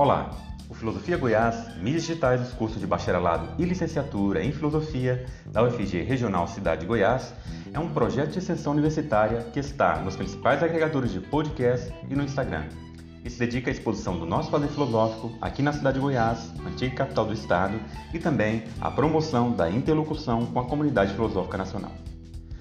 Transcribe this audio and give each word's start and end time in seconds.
Olá! 0.00 0.30
O 0.66 0.72
Filosofia 0.72 1.18
Goiás, 1.18 1.76
mídias 1.76 2.04
digitais 2.04 2.40
dos 2.40 2.54
cursos 2.54 2.80
de 2.80 2.86
bacharelado 2.86 3.46
e 3.58 3.66
licenciatura 3.66 4.42
em 4.42 4.50
Filosofia 4.50 5.26
da 5.44 5.62
UFG 5.62 6.00
Regional 6.04 6.48
Cidade 6.48 6.80
de 6.80 6.86
Goiás 6.86 7.34
é 7.70 7.78
um 7.78 7.90
projeto 7.90 8.30
de 8.30 8.38
extensão 8.38 8.72
universitária 8.72 9.42
que 9.52 9.60
está 9.60 10.00
nos 10.00 10.16
principais 10.16 10.62
agregadores 10.62 11.12
de 11.12 11.20
podcast 11.20 11.92
e 12.08 12.14
no 12.14 12.24
Instagram. 12.24 12.64
E 13.22 13.28
se 13.28 13.38
dedica 13.38 13.70
à 13.70 13.72
exposição 13.74 14.18
do 14.18 14.24
nosso 14.24 14.50
fazer 14.50 14.68
filosófico 14.68 15.36
aqui 15.38 15.60
na 15.60 15.74
cidade 15.74 15.96
de 15.96 16.00
Goiás, 16.00 16.50
antiga 16.66 16.94
capital 16.94 17.26
do 17.26 17.34
estado, 17.34 17.78
e 18.14 18.18
também 18.18 18.64
à 18.80 18.90
promoção 18.90 19.52
da 19.52 19.70
interlocução 19.70 20.46
com 20.46 20.60
a 20.60 20.64
comunidade 20.64 21.12
filosófica 21.12 21.58
nacional. 21.58 21.92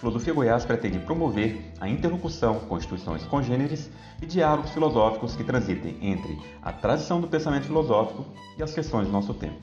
Filosofia 0.00 0.32
Goiás 0.32 0.64
pretende 0.64 0.98
promover 0.98 1.60
a 1.78 1.86
interlocução 1.86 2.60
com 2.60 2.78
instituições 2.78 3.22
congêneres 3.24 3.90
e 4.22 4.24
diálogos 4.24 4.70
filosóficos 4.70 5.36
que 5.36 5.44
transitem 5.44 5.98
entre 6.00 6.38
a 6.62 6.72
tradição 6.72 7.20
do 7.20 7.28
pensamento 7.28 7.66
filosófico 7.66 8.24
e 8.56 8.62
as 8.62 8.72
questões 8.72 9.06
do 9.06 9.12
nosso 9.12 9.34
tempo. 9.34 9.60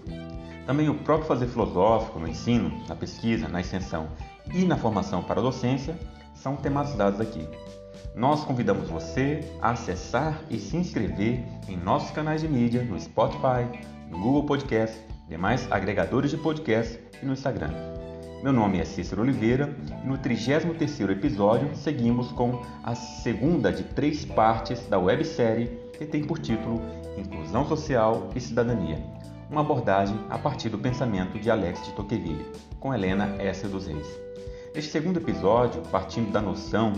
Também 0.67 0.89
o 0.89 0.95
próprio 0.99 1.27
fazer 1.27 1.47
filosófico 1.47 2.19
no 2.19 2.27
ensino, 2.27 2.71
na 2.87 2.95
pesquisa, 2.95 3.47
na 3.47 3.61
extensão 3.61 4.09
e 4.53 4.63
na 4.63 4.77
formação 4.77 5.23
para 5.23 5.39
a 5.39 5.43
docência 5.43 5.97
são 6.35 6.55
tematizados 6.55 7.19
aqui. 7.19 7.47
Nós 8.15 8.43
convidamos 8.43 8.89
você 8.89 9.43
a 9.59 9.71
acessar 9.71 10.39
e 10.51 10.59
se 10.59 10.77
inscrever 10.77 11.43
em 11.67 11.75
nossos 11.75 12.11
canais 12.11 12.41
de 12.41 12.47
mídia 12.47 12.83
no 12.83 12.99
Spotify, 12.99 13.65
no 14.11 14.19
Google 14.19 14.45
Podcast, 14.45 15.01
demais 15.27 15.67
agregadores 15.71 16.29
de 16.29 16.37
podcast 16.37 16.99
e 17.23 17.25
no 17.25 17.33
Instagram. 17.33 18.06
Meu 18.43 18.53
nome 18.53 18.79
é 18.79 18.85
Cícero 18.85 19.23
Oliveira 19.23 19.75
e 20.03 20.07
no 20.07 20.15
33º 20.15 21.09
episódio 21.09 21.75
seguimos 21.75 22.31
com 22.31 22.61
a 22.83 22.93
segunda 22.93 23.73
de 23.73 23.83
três 23.83 24.25
partes 24.25 24.85
da 24.87 24.99
websérie 24.99 25.71
que 25.97 26.05
tem 26.05 26.23
por 26.23 26.37
título 26.37 26.79
Inclusão 27.17 27.67
Social 27.67 28.29
e 28.35 28.39
Cidadania, 28.39 29.03
uma 29.49 29.61
abordagem 29.61 30.15
a 30.29 30.37
partir 30.37 30.69
do 30.69 30.77
pensamento 30.77 31.39
de 31.39 31.49
Alex 31.49 31.83
de 31.83 31.93
Tocqueville, 31.93 32.45
com 32.79 32.93
Helena 32.93 33.35
S. 33.39 33.67
dos 33.67 33.87
Reis. 33.87 34.07
Neste 34.73 34.91
segundo 34.91 35.17
episódio, 35.17 35.81
partindo 35.91 36.31
da 36.31 36.39
noção 36.39 36.93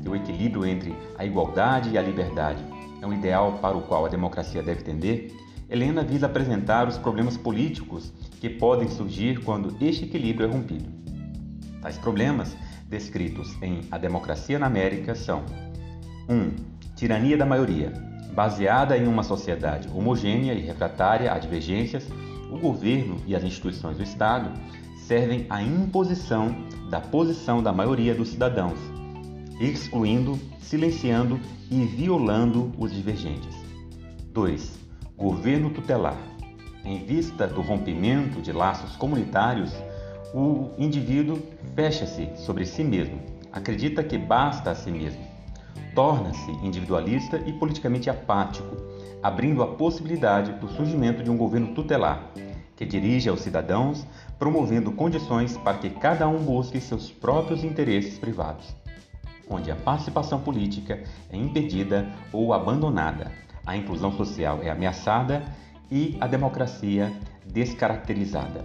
que 0.00 0.08
o 0.08 0.14
equilíbrio 0.14 0.64
entre 0.64 0.94
a 1.18 1.24
igualdade 1.24 1.90
e 1.90 1.98
a 1.98 2.02
liberdade 2.02 2.64
é 3.02 3.06
um 3.06 3.12
ideal 3.12 3.58
para 3.60 3.76
o 3.76 3.82
qual 3.82 4.06
a 4.06 4.08
democracia 4.08 4.62
deve 4.62 4.84
tender, 4.84 5.32
Helena 5.68 6.04
visa 6.04 6.26
apresentar 6.26 6.86
os 6.86 6.98
problemas 6.98 7.36
políticos 7.36 8.12
que 8.44 8.50
podem 8.50 8.90
surgir 8.90 9.42
quando 9.42 9.74
este 9.80 10.04
equilíbrio 10.04 10.46
é 10.46 10.52
rompido. 10.52 10.84
Tais 11.80 11.96
problemas, 11.96 12.54
descritos 12.90 13.56
em 13.62 13.80
A 13.90 13.96
Democracia 13.96 14.58
na 14.58 14.66
América, 14.66 15.14
são 15.14 15.42
1. 16.28 16.34
Um, 16.34 16.50
tirania 16.94 17.38
da 17.38 17.46
maioria. 17.46 17.90
Baseada 18.34 18.98
em 18.98 19.06
uma 19.06 19.22
sociedade 19.22 19.88
homogênea 19.88 20.52
e 20.52 20.60
refratária 20.60 21.32
a 21.32 21.38
divergências, 21.38 22.06
o 22.52 22.58
governo 22.58 23.16
e 23.26 23.34
as 23.34 23.42
instituições 23.42 23.96
do 23.96 24.02
Estado 24.02 24.52
servem 25.06 25.46
à 25.48 25.62
imposição 25.62 26.54
da 26.90 27.00
posição 27.00 27.62
da 27.62 27.72
maioria 27.72 28.14
dos 28.14 28.28
cidadãos, 28.28 28.78
excluindo, 29.58 30.38
silenciando 30.60 31.40
e 31.70 31.82
violando 31.86 32.70
os 32.76 32.92
divergentes. 32.92 33.56
2. 34.34 34.78
Governo 35.16 35.70
tutelar. 35.70 36.33
Em 36.84 36.98
vista 36.98 37.46
do 37.46 37.62
rompimento 37.62 38.42
de 38.42 38.52
laços 38.52 38.94
comunitários, 38.94 39.72
o 40.34 40.70
indivíduo 40.76 41.40
fecha-se 41.74 42.28
sobre 42.36 42.66
si 42.66 42.84
mesmo, 42.84 43.18
acredita 43.50 44.04
que 44.04 44.18
basta 44.18 44.70
a 44.70 44.74
si 44.74 44.90
mesmo, 44.90 45.24
torna-se 45.94 46.50
individualista 46.62 47.38
e 47.46 47.54
politicamente 47.54 48.10
apático, 48.10 48.76
abrindo 49.22 49.62
a 49.62 49.66
possibilidade 49.66 50.52
do 50.52 50.68
surgimento 50.68 51.22
de 51.22 51.30
um 51.30 51.38
governo 51.38 51.74
tutelar, 51.74 52.30
que 52.76 52.84
dirige 52.84 53.30
aos 53.30 53.40
cidadãos, 53.40 54.06
promovendo 54.38 54.92
condições 54.92 55.56
para 55.56 55.78
que 55.78 55.88
cada 55.88 56.28
um 56.28 56.38
busque 56.38 56.78
seus 56.82 57.10
próprios 57.10 57.64
interesses 57.64 58.18
privados, 58.18 58.76
onde 59.48 59.70
a 59.70 59.76
participação 59.76 60.38
política 60.38 61.02
é 61.30 61.36
impedida 61.36 62.06
ou 62.30 62.52
abandonada 62.52 63.32
a 63.66 63.76
inclusão 63.76 64.12
social 64.12 64.60
é 64.62 64.70
ameaçada 64.70 65.42
e 65.90 66.16
a 66.20 66.26
democracia 66.26 67.12
descaracterizada. 67.46 68.64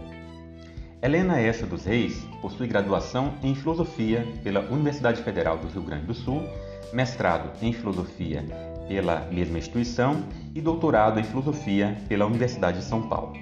Helena 1.02 1.40
Essa 1.40 1.66
dos 1.66 1.86
Reis 1.86 2.28
possui 2.42 2.68
graduação 2.68 3.34
em 3.42 3.56
Filosofia 3.56 4.28
pela 4.44 4.60
Universidade 4.70 5.24
Federal 5.24 5.58
do 5.58 5.68
Rio 5.68 5.82
Grande 5.82 6.06
do 6.06 6.14
Sul, 6.14 6.44
mestrado 6.92 7.52
em 7.62 7.72
Filosofia 7.72 8.44
pela 8.88 9.22
mesma 9.32 9.60
instituição 9.60 10.26
e 10.54 10.60
doutorado 10.60 11.20
em 11.20 11.24
Filosofia 11.24 11.96
pela 12.10 12.26
Universidade 12.26 12.80
de 12.80 12.84
São 12.84 13.08
Paulo. 13.08 13.38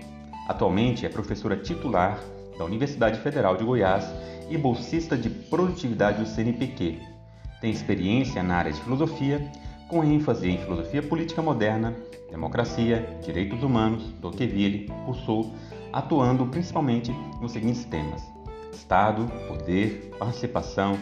Atualmente 0.48 1.06
é 1.06 1.10
professora 1.10 1.58
titular 1.58 2.20
da 2.58 2.66
Universidade 2.66 3.20
Federal 3.20 3.58
de 3.58 3.64
Goiás 3.64 4.06
e 4.50 4.58
bolsista 4.58 5.18
de 5.18 5.30
produtividade 5.30 6.20
do 6.22 6.30
CNPq. 6.30 7.00
Tem 7.60 7.72
experiência 7.72 8.44
na 8.44 8.58
área 8.58 8.72
de 8.72 8.82
filosofia 8.82 9.42
com 9.88 10.04
ênfase 10.04 10.50
em 10.50 10.58
filosofia 10.58 11.02
política 11.02 11.42
moderna, 11.42 11.96
democracia, 12.30 13.20
direitos 13.24 13.64
humanos, 13.64 14.04
Tocqueville, 14.22 14.88
Rousseau, 15.06 15.54
atuando 15.94 16.46
principalmente 16.48 17.12
nos 17.42 17.54
seguintes 17.54 17.86
temas: 17.86 18.22
Estado, 18.74 19.26
poder, 19.48 20.12
participação, 20.20 20.98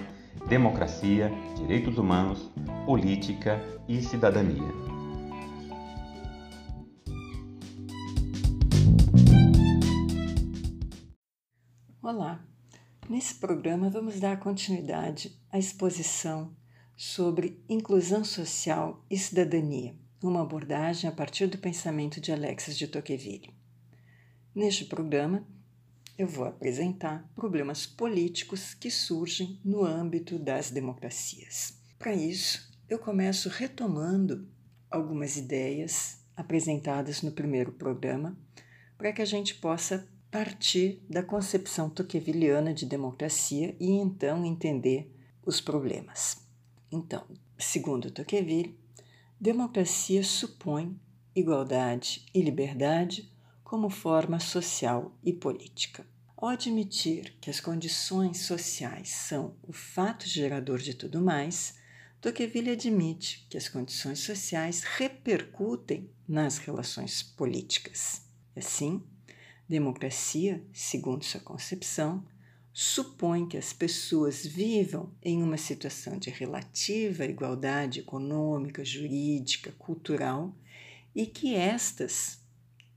democracia, 0.47 1.31
direitos 1.57 1.97
humanos, 1.97 2.51
política 2.85 3.59
e 3.87 4.01
cidadania. 4.01 4.85
Olá! 12.03 12.39
Nesse 13.09 13.35
programa 13.35 13.89
vamos 13.89 14.19
dar 14.19 14.39
continuidade 14.39 15.31
à 15.51 15.57
exposição 15.57 16.55
sobre 16.95 17.61
inclusão 17.67 18.23
social 18.23 19.03
e 19.09 19.17
cidadania, 19.17 19.95
uma 20.21 20.41
abordagem 20.41 21.09
a 21.09 21.13
partir 21.13 21.47
do 21.47 21.57
pensamento 21.57 22.21
de 22.21 22.31
Alexis 22.31 22.77
de 22.77 22.87
Tocqueville. 22.87 23.53
Neste 24.53 24.85
programa, 24.85 25.45
eu 26.17 26.27
vou 26.27 26.45
apresentar 26.45 27.29
problemas 27.35 27.85
políticos 27.85 28.73
que 28.73 28.89
surgem 28.89 29.59
no 29.65 29.83
âmbito 29.83 30.39
das 30.39 30.71
democracias. 30.71 31.77
Para 31.99 32.13
isso, 32.13 32.71
eu 32.87 32.97
começo 32.97 33.49
retomando 33.49 34.47
algumas 34.89 35.35
ideias 35.35 36.19
apresentadas 36.37 37.21
no 37.21 37.31
primeiro 37.31 37.73
programa, 37.73 38.37
para 38.97 39.11
que 39.11 39.21
a 39.21 39.25
gente 39.25 39.55
possa 39.55 40.07
partir 40.31 41.03
da 41.09 41.21
concepção 41.21 41.89
tocquevilliana 41.89 42.73
de 42.73 42.85
democracia 42.85 43.75
e 43.79 43.89
então 43.91 44.45
entender 44.45 45.13
os 45.45 45.59
problemas. 45.59 46.44
Então, 46.95 47.25
segundo 47.57 48.09
Tocqueville, 48.09 48.79
democracia 49.37 50.23
supõe 50.23 50.97
igualdade 51.35 52.25
e 52.33 52.41
liberdade 52.41 53.29
como 53.65 53.89
forma 53.89 54.39
social 54.39 55.13
e 55.21 55.33
política. 55.33 56.07
Ao 56.37 56.47
admitir 56.47 57.35
que 57.41 57.49
as 57.49 57.59
condições 57.59 58.45
sociais 58.45 59.09
são 59.09 59.57
o 59.61 59.73
fato 59.73 60.25
gerador 60.25 60.77
de 60.79 60.93
tudo 60.93 61.21
mais, 61.21 61.75
Tocqueville 62.21 62.71
admite 62.71 63.45
que 63.49 63.57
as 63.57 63.67
condições 63.67 64.19
sociais 64.19 64.83
repercutem 64.83 66.09
nas 66.25 66.59
relações 66.59 67.21
políticas. 67.21 68.21
Assim, 68.55 69.03
democracia, 69.67 70.65
segundo 70.71 71.25
sua 71.25 71.41
concepção, 71.41 72.25
supõe 72.77 73.47
que 73.47 73.55
as 73.55 73.71
pessoas 73.71 74.45
vivam 74.45 75.09
em 75.23 75.41
uma 75.41 75.55
situação 75.55 76.19
de 76.19 76.29
relativa 76.29 77.23
igualdade 77.23 78.01
econômica, 78.01 78.83
jurídica, 78.83 79.71
cultural 79.79 80.53
e 81.15 81.25
que 81.25 81.55
estas 81.55 82.43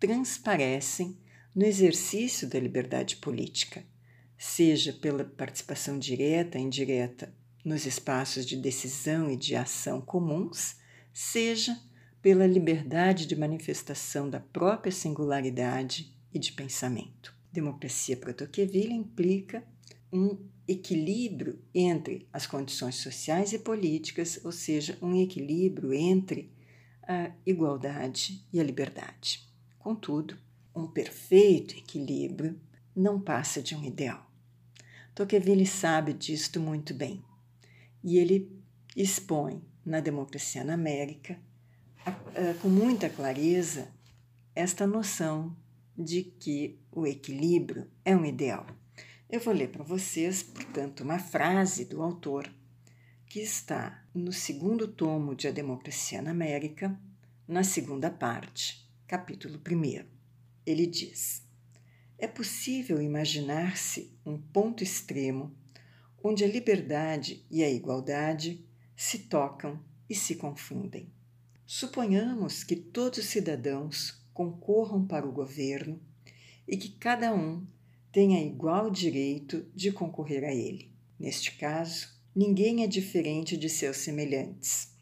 transparecem 0.00 1.16
no 1.54 1.64
exercício 1.64 2.48
da 2.48 2.58
liberdade 2.58 3.18
política, 3.18 3.84
seja 4.36 4.92
pela 4.92 5.22
participação 5.24 5.96
direta 5.96 6.58
e 6.58 6.62
indireta 6.62 7.32
nos 7.64 7.86
espaços 7.86 8.44
de 8.44 8.56
decisão 8.56 9.30
e 9.30 9.36
de 9.36 9.54
ação 9.54 10.00
comuns, 10.00 10.74
seja 11.12 11.80
pela 12.20 12.48
liberdade 12.48 13.26
de 13.26 13.36
manifestação 13.36 14.28
da 14.28 14.40
própria 14.40 14.90
singularidade 14.90 16.12
e 16.34 16.38
de 16.40 16.50
pensamento. 16.50 17.37
Democracia 17.52 18.16
para 18.16 18.34
Tocqueville 18.34 18.92
implica 18.92 19.64
um 20.12 20.38
equilíbrio 20.66 21.58
entre 21.74 22.28
as 22.32 22.46
condições 22.46 22.96
sociais 22.96 23.52
e 23.52 23.58
políticas, 23.58 24.40
ou 24.44 24.52
seja, 24.52 24.98
um 25.00 25.20
equilíbrio 25.20 25.92
entre 25.92 26.52
a 27.02 27.30
igualdade 27.46 28.46
e 28.52 28.60
a 28.60 28.62
liberdade. 28.64 29.48
Contudo, 29.78 30.36
um 30.74 30.86
perfeito 30.86 31.76
equilíbrio 31.76 32.60
não 32.94 33.20
passa 33.20 33.62
de 33.62 33.74
um 33.74 33.84
ideal. 33.84 34.30
Tocqueville 35.14 35.66
sabe 35.66 36.12
disto 36.12 36.60
muito 36.60 36.92
bem 36.92 37.24
e 38.04 38.18
ele 38.18 38.62
expõe 38.94 39.62
na 39.84 40.00
Democracia 40.00 40.62
na 40.62 40.74
América, 40.74 41.40
com 42.60 42.68
muita 42.68 43.08
clareza, 43.08 43.88
esta 44.54 44.86
noção 44.86 45.56
de 45.98 46.22
que 46.22 46.78
o 46.92 47.04
equilíbrio 47.04 47.90
é 48.04 48.14
um 48.14 48.24
ideal. 48.24 48.66
Eu 49.28 49.40
vou 49.40 49.52
ler 49.52 49.70
para 49.70 49.82
vocês, 49.82 50.42
portanto, 50.42 51.00
uma 51.00 51.18
frase 51.18 51.84
do 51.84 52.00
autor 52.00 52.48
que 53.26 53.40
está 53.40 54.06
no 54.14 54.32
segundo 54.32 54.86
tomo 54.86 55.34
de 55.34 55.48
A 55.48 55.50
Democracia 55.50 56.22
na 56.22 56.30
América, 56.30 56.98
na 57.46 57.64
segunda 57.64 58.10
parte, 58.10 58.88
capítulo 59.06 59.58
1. 59.58 60.06
Ele 60.64 60.86
diz: 60.86 61.42
É 62.16 62.28
possível 62.28 63.02
imaginar-se 63.02 64.16
um 64.24 64.38
ponto 64.38 64.82
extremo 64.84 65.54
onde 66.22 66.44
a 66.44 66.48
liberdade 66.48 67.44
e 67.50 67.62
a 67.62 67.70
igualdade 67.70 68.64
se 68.96 69.20
tocam 69.20 69.82
e 70.08 70.14
se 70.14 70.36
confundem. 70.36 71.12
Suponhamos 71.66 72.64
que 72.64 72.74
todos 72.74 73.18
os 73.18 73.26
cidadãos 73.26 74.24
concorram 74.38 75.04
para 75.04 75.26
o 75.28 75.32
governo 75.32 76.00
e 76.68 76.76
que 76.76 76.90
cada 76.90 77.34
um 77.34 77.66
tenha 78.12 78.40
igual 78.40 78.88
direito 78.88 79.66
de 79.74 79.90
concorrer 79.90 80.44
a 80.44 80.54
ele. 80.54 80.92
Neste 81.18 81.56
caso, 81.56 82.06
ninguém 82.32 82.84
é 82.84 82.86
diferente 82.86 83.56
de 83.56 83.68
seus 83.68 83.96
semelhantes. 83.96 84.92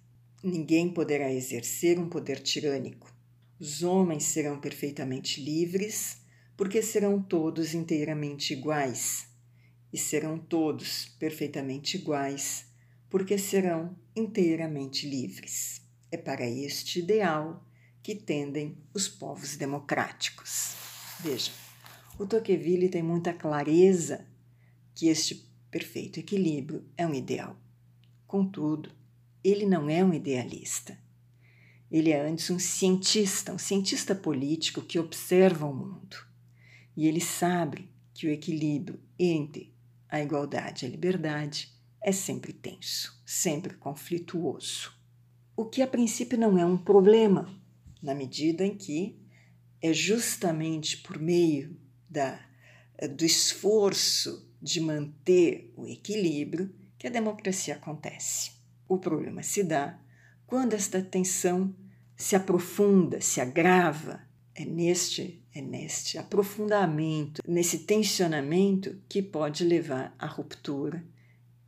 Ninguém 0.42 0.88
poderá 0.88 1.30
exercer 1.30 1.98
um 1.98 2.08
poder 2.08 2.40
tirânico. 2.40 3.14
Os 3.60 3.82
homens 3.82 4.24
serão 4.24 4.58
perfeitamente 4.58 5.38
livres, 5.42 6.22
porque 6.56 6.80
serão 6.80 7.20
todos 7.20 7.74
inteiramente 7.74 8.54
iguais, 8.54 9.28
e 9.92 9.98
serão 9.98 10.38
todos 10.38 11.14
perfeitamente 11.18 11.98
iguais, 11.98 12.64
porque 13.10 13.36
serão 13.36 13.94
inteiramente 14.16 15.06
livres. 15.06 15.82
É 16.10 16.16
para 16.16 16.48
este 16.48 17.00
ideal 17.00 17.65
que 18.06 18.14
tendem 18.14 18.78
os 18.94 19.08
povos 19.08 19.56
democráticos. 19.56 20.76
Veja, 21.18 21.50
o 22.16 22.24
Tocqueville 22.24 22.88
tem 22.88 23.02
muita 23.02 23.32
clareza 23.32 24.24
que 24.94 25.08
este 25.08 25.44
perfeito 25.72 26.20
equilíbrio 26.20 26.88
é 26.96 27.04
um 27.04 27.12
ideal. 27.12 27.56
Contudo, 28.24 28.92
ele 29.42 29.66
não 29.66 29.90
é 29.90 30.04
um 30.04 30.14
idealista. 30.14 30.96
Ele 31.90 32.12
é 32.12 32.20
antes 32.20 32.48
um 32.48 32.60
cientista, 32.60 33.52
um 33.52 33.58
cientista 33.58 34.14
político 34.14 34.82
que 34.82 35.00
observa 35.00 35.66
o 35.66 35.74
mundo. 35.74 36.16
E 36.96 37.08
ele 37.08 37.20
sabe 37.20 37.90
que 38.14 38.28
o 38.28 38.30
equilíbrio 38.30 39.00
entre 39.18 39.74
a 40.08 40.22
igualdade 40.22 40.84
e 40.84 40.86
a 40.86 40.90
liberdade 40.92 41.72
é 42.00 42.12
sempre 42.12 42.52
tenso, 42.52 43.20
sempre 43.26 43.74
conflituoso. 43.74 44.92
O 45.56 45.64
que 45.64 45.82
a 45.82 45.88
princípio 45.88 46.38
não 46.38 46.56
é 46.56 46.64
um 46.64 46.78
problema, 46.78 47.65
na 48.06 48.14
medida 48.14 48.64
em 48.64 48.76
que 48.76 49.18
é 49.82 49.92
justamente 49.92 50.98
por 50.98 51.18
meio 51.18 51.76
da, 52.08 52.40
do 53.16 53.24
esforço 53.24 54.48
de 54.62 54.80
manter 54.80 55.72
o 55.76 55.88
equilíbrio 55.88 56.72
que 56.96 57.08
a 57.08 57.10
democracia 57.10 57.74
acontece. 57.74 58.52
O 58.88 58.96
problema 58.96 59.42
se 59.42 59.64
dá 59.64 59.98
quando 60.46 60.74
esta 60.74 61.02
tensão 61.02 61.74
se 62.16 62.36
aprofunda, 62.36 63.20
se 63.20 63.40
agrava. 63.40 64.24
É 64.54 64.64
neste, 64.64 65.44
é 65.52 65.60
neste 65.60 66.16
aprofundamento, 66.16 67.42
nesse 67.46 67.80
tensionamento 67.80 69.02
que 69.08 69.20
pode 69.20 69.64
levar 69.64 70.14
à 70.16 70.26
ruptura 70.26 71.04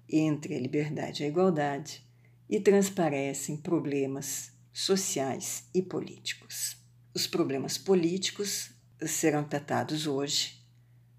entre 0.09 0.55
a 0.55 0.61
liberdade 0.61 1.23
e 1.23 1.27
a 1.27 1.29
igualdade 1.29 2.03
e 2.49 2.59
transparecem 2.61 3.59
problemas 3.59 4.57
sociais 4.79 5.65
e 5.75 5.83
políticos. 5.83 6.77
Os 7.13 7.27
problemas 7.27 7.77
políticos 7.77 8.71
serão 9.05 9.43
tratados 9.43 10.07
hoje 10.07 10.65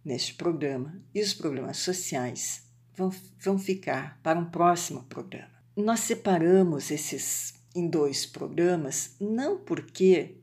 neste 0.03 0.33
programa 0.33 1.03
e 1.13 1.21
os 1.21 1.33
problemas 1.33 1.75
sociais 1.77 2.63
vão, 2.95 3.11
vão 3.37 3.59
ficar 3.59 4.17
para 4.23 4.39
um 4.39 4.49
próximo 4.49 5.03
programa. 5.03 5.61
Nós 5.75 5.99
separamos 5.99 6.89
esses 6.89 7.53
em 7.75 7.89
dois 7.89 8.25
programas 8.25 9.17
não 9.19 9.57
porque 9.57 10.37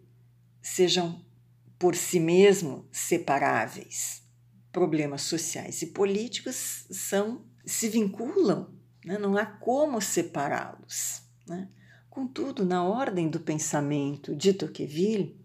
sejam 0.61 1.25
por 1.79 1.97
si 1.97 2.21
mesmo 2.21 2.87
separáveis. 2.93 4.23
Problemas 4.71 5.23
sociais 5.23 5.81
e 5.81 5.87
políticos 5.87 6.87
são 6.91 7.47
se 7.65 7.89
vinculam, 7.89 8.75
né? 9.03 9.17
não 9.17 9.39
há 9.39 9.47
como 9.47 10.03
separá-los. 10.03 11.23
Né? 11.49 11.71
Contudo, 12.17 12.65
na 12.65 12.83
ordem 12.83 13.29
do 13.29 13.39
pensamento 13.39 14.35
de 14.35 14.55
Tocqueville, 14.55 15.39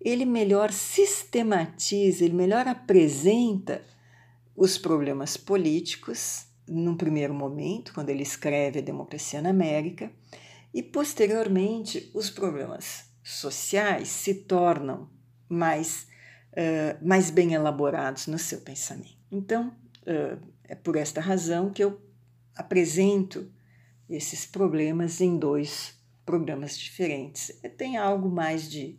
ele 0.00 0.24
melhor 0.24 0.72
sistematiza, 0.72 2.24
ele 2.24 2.32
melhor 2.32 2.66
apresenta 2.66 3.84
os 4.56 4.78
problemas 4.78 5.36
políticos 5.36 6.46
num 6.66 6.96
primeiro 6.96 7.34
momento, 7.34 7.92
quando 7.92 8.08
ele 8.08 8.22
escreve 8.22 8.78
A 8.78 8.82
Democracia 8.82 9.42
na 9.42 9.50
América, 9.50 10.10
e 10.72 10.82
posteriormente 10.82 12.10
os 12.14 12.30
problemas 12.30 13.04
sociais 13.22 14.08
se 14.08 14.32
tornam 14.32 15.10
mais, 15.46 16.06
uh, 16.52 17.06
mais 17.06 17.28
bem 17.28 17.52
elaborados 17.52 18.28
no 18.28 18.38
seu 18.38 18.62
pensamento. 18.62 19.18
Então, 19.30 19.76
uh, 20.06 20.40
é 20.64 20.74
por 20.74 20.96
esta 20.96 21.20
razão 21.20 21.68
que 21.68 21.84
eu 21.84 22.00
apresento 22.56 23.52
esses 24.08 24.46
problemas 24.46 25.20
em 25.20 25.36
dois 25.36 26.02
programas 26.24 26.78
diferentes. 26.78 27.52
Tem 27.76 27.96
algo 27.96 28.28
mais 28.28 28.70
de 28.70 28.98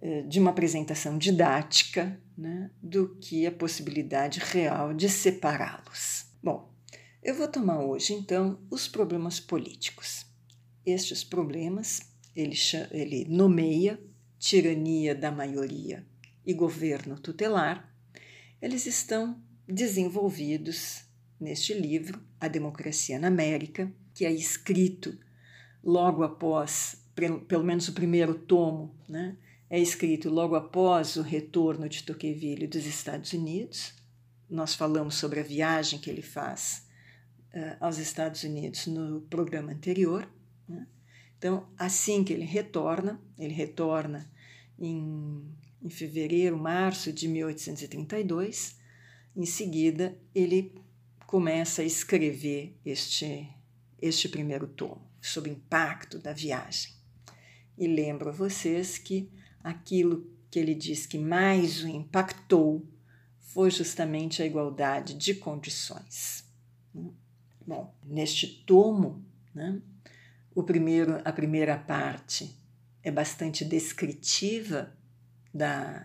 eh, 0.00 0.22
de 0.22 0.38
uma 0.38 0.50
apresentação 0.50 1.18
didática 1.18 2.20
né, 2.36 2.70
do 2.80 3.16
que 3.16 3.46
a 3.46 3.50
possibilidade 3.50 4.38
real 4.38 4.94
de 4.94 5.08
separá-los. 5.08 6.26
Bom, 6.40 6.72
eu 7.20 7.34
vou 7.34 7.48
tomar 7.48 7.80
hoje 7.80 8.12
então 8.12 8.60
os 8.70 8.86
problemas 8.86 9.40
políticos. 9.40 10.24
Estes 10.86 11.24
problemas 11.24 12.00
ele, 12.34 12.54
ele 12.92 13.24
nomeia 13.28 14.00
tirania 14.38 15.16
da 15.16 15.32
maioria 15.32 16.06
e 16.46 16.54
governo 16.54 17.18
tutelar, 17.18 17.92
eles 18.62 18.86
estão 18.86 19.42
desenvolvidos 19.66 21.02
neste 21.40 21.74
livro, 21.74 22.22
A 22.40 22.46
Democracia 22.46 23.18
na 23.18 23.26
América, 23.26 23.92
que 24.14 24.24
é 24.24 24.30
escrito 24.30 25.18
logo 25.88 26.22
após, 26.22 27.02
pelo 27.48 27.64
menos 27.64 27.88
o 27.88 27.94
primeiro 27.94 28.34
tomo, 28.34 28.94
né, 29.08 29.38
é 29.70 29.80
escrito 29.80 30.28
logo 30.28 30.54
após 30.54 31.16
o 31.16 31.22
retorno 31.22 31.88
de 31.88 32.02
Tocqueville 32.02 32.66
dos 32.66 32.84
Estados 32.84 33.32
Unidos. 33.32 33.94
Nós 34.50 34.74
falamos 34.74 35.14
sobre 35.14 35.40
a 35.40 35.42
viagem 35.42 35.98
que 35.98 36.10
ele 36.10 36.20
faz 36.20 36.86
uh, 37.54 37.76
aos 37.80 37.96
Estados 37.96 38.42
Unidos 38.42 38.86
no 38.86 39.22
programa 39.22 39.72
anterior. 39.72 40.28
Né? 40.68 40.86
Então, 41.38 41.66
assim 41.78 42.22
que 42.22 42.34
ele 42.34 42.44
retorna, 42.44 43.18
ele 43.38 43.54
retorna 43.54 44.30
em, 44.78 45.42
em 45.82 45.88
fevereiro, 45.88 46.58
março 46.58 47.10
de 47.10 47.28
1832. 47.28 48.76
Em 49.34 49.46
seguida, 49.46 50.18
ele 50.34 50.74
começa 51.26 51.80
a 51.80 51.84
escrever 51.84 52.78
este, 52.84 53.48
este 54.00 54.28
primeiro 54.28 54.66
tomo, 54.66 55.07
sobre 55.20 55.50
o 55.50 55.52
impacto 55.52 56.18
da 56.18 56.32
viagem. 56.32 56.92
E 57.76 57.86
lembro 57.86 58.28
a 58.28 58.32
vocês 58.32 58.98
que 58.98 59.30
aquilo 59.62 60.30
que 60.50 60.58
ele 60.58 60.74
diz 60.74 61.06
que 61.06 61.18
mais 61.18 61.82
o 61.82 61.88
impactou 61.88 62.86
foi 63.38 63.70
justamente 63.70 64.42
a 64.42 64.46
igualdade 64.46 65.14
de 65.14 65.34
condições. 65.34 66.44
Bom, 67.66 67.94
neste 68.04 68.46
tomo, 68.64 69.24
né, 69.54 69.80
o 70.54 70.62
primeiro, 70.62 71.20
a 71.24 71.32
primeira 71.32 71.76
parte 71.76 72.56
é 73.02 73.10
bastante 73.10 73.64
descritiva 73.64 74.92
da, 75.52 76.04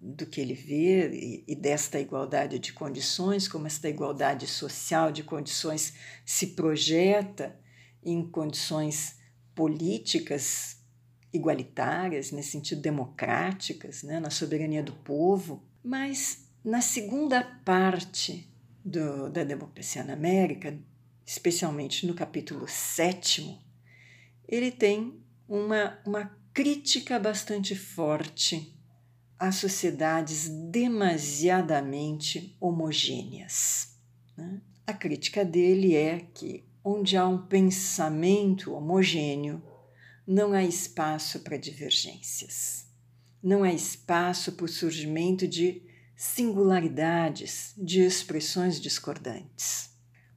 do 0.00 0.26
que 0.26 0.40
ele 0.40 0.54
vê 0.54 1.10
e, 1.10 1.44
e 1.48 1.54
desta 1.54 1.98
igualdade 1.98 2.58
de 2.58 2.72
condições, 2.72 3.48
como 3.48 3.66
esta 3.66 3.88
igualdade 3.88 4.46
social 4.46 5.10
de 5.10 5.22
condições 5.22 5.94
se 6.24 6.48
projeta 6.48 7.58
em 8.06 8.26
condições 8.26 9.18
políticas 9.54 10.80
igualitárias, 11.32 12.30
nesse 12.30 12.52
sentido 12.52 12.80
democráticas, 12.80 14.02
né, 14.02 14.20
na 14.20 14.30
soberania 14.30 14.82
do 14.82 14.92
povo, 14.92 15.62
mas 15.82 16.46
na 16.64 16.80
segunda 16.80 17.42
parte 17.64 18.48
do, 18.84 19.28
da 19.30 19.44
democracia 19.44 20.02
na 20.04 20.12
América, 20.12 20.78
especialmente 21.26 22.06
no 22.06 22.14
capítulo 22.14 22.66
7, 22.68 23.58
ele 24.48 24.70
tem 24.70 25.20
uma, 25.48 25.98
uma 26.06 26.30
crítica 26.54 27.18
bastante 27.18 27.74
forte 27.74 28.74
às 29.38 29.56
sociedades 29.56 30.48
demasiadamente 30.70 32.56
homogêneas. 32.60 33.98
Né? 34.36 34.60
A 34.86 34.92
crítica 34.92 35.44
dele 35.44 35.94
é 35.94 36.20
que, 36.32 36.64
onde 36.88 37.16
há 37.16 37.26
um 37.26 37.36
pensamento 37.36 38.72
homogêneo, 38.72 39.60
não 40.24 40.52
há 40.52 40.62
espaço 40.62 41.40
para 41.40 41.56
divergências, 41.56 42.86
não 43.42 43.64
há 43.64 43.72
espaço 43.72 44.52
para 44.52 44.66
o 44.66 44.68
surgimento 44.68 45.48
de 45.48 45.82
singularidades, 46.14 47.74
de 47.76 48.02
expressões 48.02 48.80
discordantes. 48.80 49.90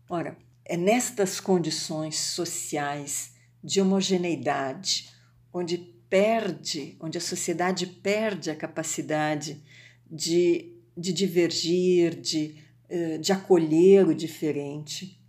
Ora, 0.10 0.36
é 0.66 0.76
nestas 0.76 1.40
condições 1.40 2.18
sociais 2.18 3.36
de 3.64 3.80
homogeneidade, 3.80 5.14
onde 5.54 5.78
perde, 6.10 6.98
onde 7.00 7.20
a 7.20 7.22
sociedade 7.22 7.86
perde 7.86 8.50
a 8.50 8.56
capacidade 8.56 9.64
de, 10.10 10.76
de 10.98 11.14
divergir, 11.14 12.20
de, 12.20 12.56
eh, 12.90 13.20
de 13.20 13.32
acolher 13.32 14.08
o 14.08 14.16
diferente, 14.16 15.20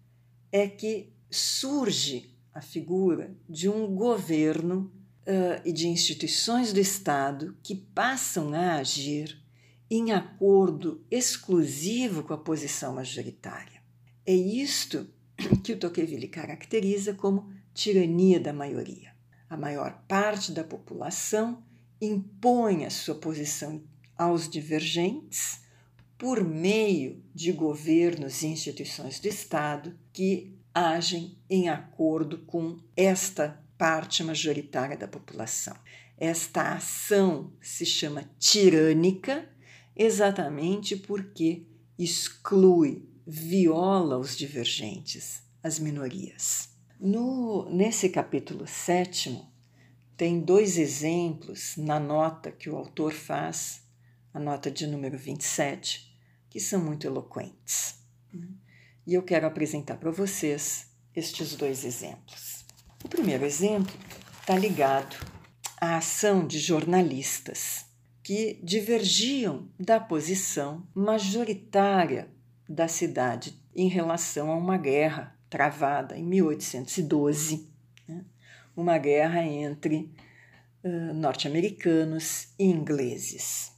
é 0.53 0.67
que 0.67 1.10
surge 1.31 2.35
a 2.53 2.61
figura 2.61 3.35
de 3.49 3.69
um 3.69 3.95
governo 3.95 4.93
uh, 5.27 5.61
e 5.65 5.73
de 5.73 5.89
instituições 5.89 6.73
do 6.73 6.81
Estado 6.81 7.57
que 7.63 7.75
passam 7.75 8.53
a 8.53 8.77
agir 8.77 9.41
em 9.91 10.13
acordo 10.13 11.05
exclusivo 11.11 12.23
com 12.23 12.35
a 12.35 12.39
posição 12.39 12.95
majoritária. 12.95 13.81
É 14.27 14.35
isto 14.35 15.09
que 15.65 15.73
o 15.73 15.79
Tocqueville 15.79 16.29
caracteriza 16.29 17.15
como 17.15 17.53
tirania 17.75 18.39
da 18.39 18.53
maioria. 18.53 19.15
A 19.49 19.57
maior 19.57 20.05
parte 20.07 20.53
da 20.53 20.63
população 20.63 21.63
impõe 22.01 22.85
a 22.85 22.91
sua 22.91 23.17
posição 23.17 23.83
aos 24.17 24.49
divergentes 24.49 25.61
por 26.17 26.45
meio 26.45 27.23
de 27.35 27.51
governos 27.51 28.43
e 28.43 28.47
instituições 28.47 29.19
do 29.19 29.27
Estado 29.27 29.99
que 30.13 30.60
agem 30.75 31.39
em 31.49 31.69
acordo 31.69 32.39
com 32.39 32.79
esta 32.97 33.63
parte 33.77 34.23
majoritária 34.23 34.97
da 34.97 35.09
população. 35.09 35.77
Esta 36.17 36.75
ação 36.75 37.53
se 37.63 37.87
chama 37.87 38.31
tirânica 38.39 39.49
exatamente 39.97 40.97
porque 40.97 41.67
exclui, 41.99 43.09
viola 43.27 44.19
os 44.19 44.37
divergentes, 44.37 45.43
as 45.63 45.79
minorias. 45.79 46.69
No, 46.99 47.69
nesse 47.71 48.11
capítulo 48.11 48.67
sétimo, 48.67 49.51
tem 50.17 50.41
dois 50.41 50.77
exemplos 50.77 51.75
na 51.79 51.99
nota 51.99 52.53
que 52.53 52.69
o 52.69 52.77
autor 52.77 53.13
faz, 53.13 53.83
a 54.35 54.39
nota 54.39 54.71
de 54.71 54.87
número 54.87 55.17
27, 55.17 56.15
que 56.51 56.61
são 56.61 56.85
muito 56.85 57.07
eloquentes. 57.07 58.00
E 59.11 59.15
eu 59.15 59.25
quero 59.25 59.45
apresentar 59.45 59.97
para 59.97 60.13
vocês 60.13 60.87
estes 61.17 61.57
dois 61.57 61.85
exemplos. 61.85 62.65
O 63.05 63.09
primeiro 63.09 63.45
exemplo 63.45 63.93
está 64.41 64.57
ligado 64.57 65.17
à 65.81 65.97
ação 65.97 66.47
de 66.47 66.61
jornalistas 66.61 67.87
que 68.23 68.61
divergiam 68.63 69.69
da 69.77 69.99
posição 69.99 70.87
majoritária 70.95 72.31
da 72.69 72.87
cidade 72.87 73.61
em 73.75 73.89
relação 73.89 74.49
a 74.49 74.57
uma 74.57 74.79
guerra 74.79 75.37
travada 75.51 76.17
em 76.17 76.23
1812, 76.23 77.69
né? 78.07 78.25
uma 78.77 78.97
guerra 78.97 79.43
entre 79.43 80.15
uh, 80.85 81.13
norte-americanos 81.15 82.55
e 82.57 82.65
ingleses. 82.65 83.73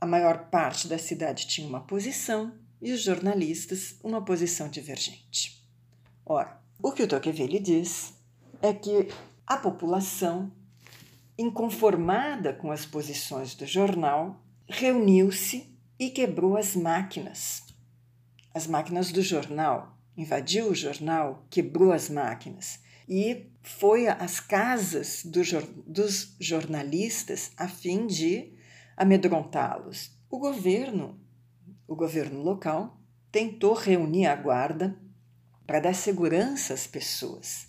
A 0.00 0.06
maior 0.06 0.50
parte 0.50 0.88
da 0.88 0.98
cidade 0.98 1.46
tinha 1.46 1.68
uma 1.68 1.86
posição 1.86 2.52
e 2.80 2.92
os 2.92 3.02
jornalistas 3.02 3.96
uma 4.02 4.24
posição 4.24 4.68
divergente. 4.68 5.62
Ora, 6.24 6.60
o 6.82 6.92
que 6.92 7.02
o 7.02 7.08
Tocqueville 7.08 7.58
diz 7.58 8.14
é 8.62 8.72
que 8.72 9.08
a 9.46 9.56
população, 9.56 10.52
inconformada 11.36 12.52
com 12.52 12.70
as 12.70 12.84
posições 12.84 13.54
do 13.54 13.66
jornal, 13.66 14.42
reuniu-se 14.68 15.74
e 15.98 16.10
quebrou 16.10 16.56
as 16.56 16.76
máquinas. 16.76 17.62
As 18.54 18.66
máquinas 18.66 19.10
do 19.10 19.22
jornal 19.22 19.98
invadiu 20.16 20.68
o 20.68 20.74
jornal, 20.74 21.46
quebrou 21.48 21.92
as 21.92 22.10
máquinas 22.10 22.80
e 23.08 23.50
foi 23.62 24.08
às 24.08 24.40
casas 24.40 25.24
do, 25.24 25.40
dos 25.86 26.34
jornalistas 26.38 27.52
a 27.56 27.68
fim 27.68 28.06
de 28.06 28.52
amedrontá-los. 28.96 30.10
O 30.28 30.38
governo, 30.38 31.18
o 31.88 31.96
governo 31.96 32.42
local, 32.42 33.00
tentou 33.32 33.74
reunir 33.74 34.26
a 34.26 34.36
guarda 34.36 34.96
para 35.66 35.80
dar 35.80 35.94
segurança 35.94 36.74
às 36.74 36.86
pessoas, 36.86 37.66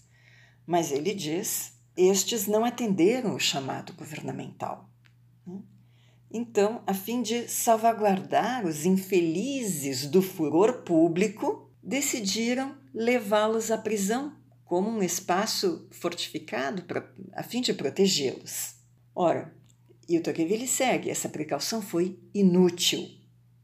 mas 0.67 0.91
ele 0.91 1.13
diz 1.15 1.73
estes 1.97 2.47
não 2.47 2.63
atenderam 2.63 3.35
o 3.35 3.39
chamado 3.39 3.93
governamental. 3.93 4.89
Né? 5.45 5.61
Então, 6.31 6.81
a 6.85 6.93
fim 6.93 7.21
de 7.21 7.47
salvaguardar 7.47 8.65
os 8.65 8.85
infelizes 8.85 10.05
do 10.05 10.21
furor 10.21 10.83
público, 10.83 11.69
decidiram 11.83 12.77
levá-los 12.93 13.71
à 13.71 13.77
prisão 13.77 14.37
como 14.63 14.89
um 14.89 15.01
espaço 15.01 15.87
fortificado 15.91 16.83
pra, 16.83 17.11
a 17.33 17.41
fim 17.41 17.59
de 17.59 17.73
protegê-los. 17.73 18.75
Ora, 19.15 19.53
e 20.07 20.17
o 20.17 20.23
Tocqueville 20.23 20.67
segue, 20.67 21.09
essa 21.09 21.27
precaução 21.27 21.81
foi 21.81 22.19
inútil. 22.33 23.18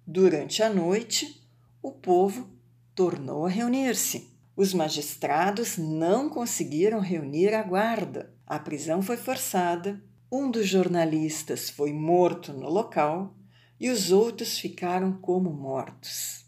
Durante 0.08 0.62
a 0.62 0.70
noite, 0.70 1.44
o 1.82 1.92
povo 1.92 2.48
tornou 2.94 3.48
a 3.48 3.50
reunir-se. 3.50 4.30
Os 4.56 4.72
magistrados 4.72 5.80
não 5.80 6.30
conseguiram 6.30 7.00
reunir 7.00 7.56
a 7.56 7.64
guarda. 7.64 8.32
A 8.46 8.60
prisão 8.60 9.02
foi 9.02 9.18
forçada, 9.18 10.00
um 10.32 10.52
dos 10.52 10.68
jornalistas 10.68 11.72
foi 11.72 11.92
morto 11.92 12.54
no 12.54 12.70
local 12.70 13.36
e 13.80 13.90
os 13.90 14.12
outros 14.12 14.60
ficaram 14.60 15.12
como 15.14 15.52
mortos. 15.52 16.46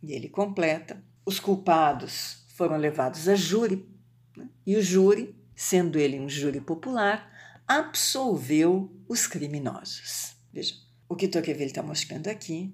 E 0.00 0.12
ele 0.12 0.28
completa: 0.28 1.02
os 1.26 1.40
culpados 1.40 2.44
foram 2.54 2.76
levados 2.76 3.28
a 3.28 3.34
júri, 3.34 3.88
né? 4.36 4.48
e 4.64 4.76
o 4.76 4.82
júri, 4.82 5.34
sendo 5.56 5.98
ele 5.98 6.20
um 6.20 6.28
júri 6.28 6.60
popular, 6.60 7.28
absolveu 7.66 8.88
os 9.08 9.26
criminosos. 9.26 10.36
Veja, 10.52 10.76
o 11.08 11.16
que 11.16 11.26
Tocqueville 11.26 11.66
está 11.66 11.82
mostrando 11.82 12.28
aqui 12.28 12.72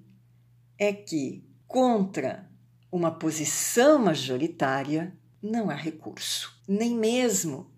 é 0.83 0.91
que 0.91 1.47
contra 1.67 2.49
uma 2.91 3.11
posição 3.11 3.99
majoritária 3.99 5.15
não 5.39 5.69
há 5.69 5.75
recurso, 5.75 6.59
nem 6.67 6.97
mesmo 6.97 7.71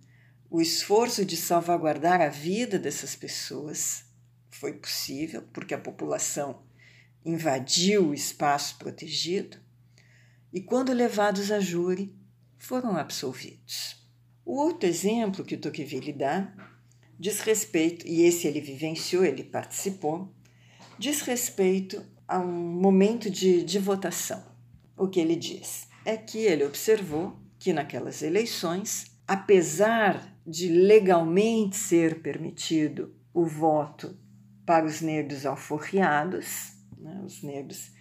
o 0.49 0.61
esforço 0.61 1.25
de 1.25 1.35
salvaguardar 1.35 2.21
a 2.21 2.29
vida 2.29 2.79
dessas 2.79 3.13
pessoas 3.13 4.05
foi 4.49 4.71
possível, 4.71 5.41
porque 5.51 5.73
a 5.73 5.77
população 5.77 6.63
invadiu 7.25 8.07
o 8.07 8.13
espaço 8.13 8.77
protegido 8.77 9.57
e, 10.53 10.61
quando 10.61 10.93
levados 10.93 11.51
a 11.51 11.59
júri, 11.59 12.15
foram 12.57 12.95
absolvidos. 12.95 14.01
O 14.45 14.55
outro 14.55 14.87
exemplo 14.87 15.43
que 15.43 15.57
Tocqueville 15.57 16.13
dá 16.13 16.53
diz 17.19 17.41
respeito, 17.41 18.07
e 18.07 18.21
esse 18.21 18.47
ele 18.47 18.61
vivenciou, 18.61 19.25
ele 19.25 19.43
participou, 19.43 20.33
diz 20.97 21.19
respeito 21.19 22.12
a 22.33 22.39
um 22.39 22.51
momento 22.51 23.29
de, 23.29 23.63
de 23.63 23.77
votação. 23.77 24.43
O 24.97 25.07
que 25.07 25.19
ele 25.19 25.35
diz 25.35 25.87
é 26.03 26.17
que 26.17 26.39
ele 26.39 26.65
observou 26.65 27.37
que 27.59 27.71
naquelas 27.71 28.23
eleições, 28.23 29.05
apesar 29.27 30.35
de 30.45 30.67
legalmente 30.67 31.75
ser 31.75 32.23
permitido 32.23 33.13
o 33.31 33.45
voto 33.45 34.17
para 34.65 34.83
os 34.83 34.99
negros 34.99 35.45
alforriados, 35.45 36.73
né, 36.97 37.21
os 37.23 37.43
negros 37.43 37.91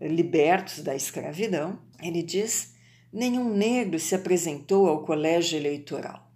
libertos 0.00 0.78
da 0.78 0.94
escravidão, 0.94 1.80
ele 2.00 2.22
diz: 2.22 2.76
nenhum 3.12 3.52
negro 3.52 3.98
se 3.98 4.14
apresentou 4.14 4.86
ao 4.86 5.04
colégio 5.04 5.58
eleitoral. 5.58 6.30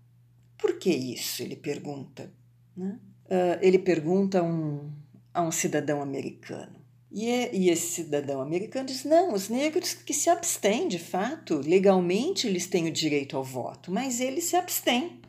Por 0.58 0.80
que 0.80 0.90
isso? 0.90 1.44
Ele 1.44 1.54
pergunta. 1.54 2.28
Né? 2.76 2.98
Uh, 3.26 3.58
ele 3.62 3.78
pergunta 3.78 4.42
um, 4.42 4.90
a 5.32 5.42
um 5.42 5.52
cidadão 5.52 6.02
americano. 6.02 6.75
E, 7.10 7.30
é, 7.30 7.54
e, 7.54 7.70
esse 7.70 7.94
cidadão 7.94 8.40
americano 8.40 8.86
diz: 8.86 9.04
não, 9.04 9.32
os 9.32 9.48
negros 9.48 9.94
que 9.94 10.12
se 10.12 10.28
abstêm, 10.28 10.88
de 10.88 10.98
fato, 10.98 11.60
legalmente 11.64 12.46
eles 12.46 12.66
têm 12.66 12.88
o 12.88 12.92
direito 12.92 13.36
ao 13.36 13.44
voto, 13.44 13.92
mas 13.92 14.20
eles 14.20 14.44
se 14.44 14.56
abstêm. 14.56 15.20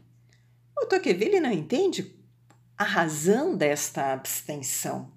O 0.77 0.85
Tocqueville 0.85 1.39
não 1.39 1.51
entende 1.51 2.15
a 2.77 2.83
razão 2.83 3.55
desta 3.55 4.13
abstenção. 4.13 5.11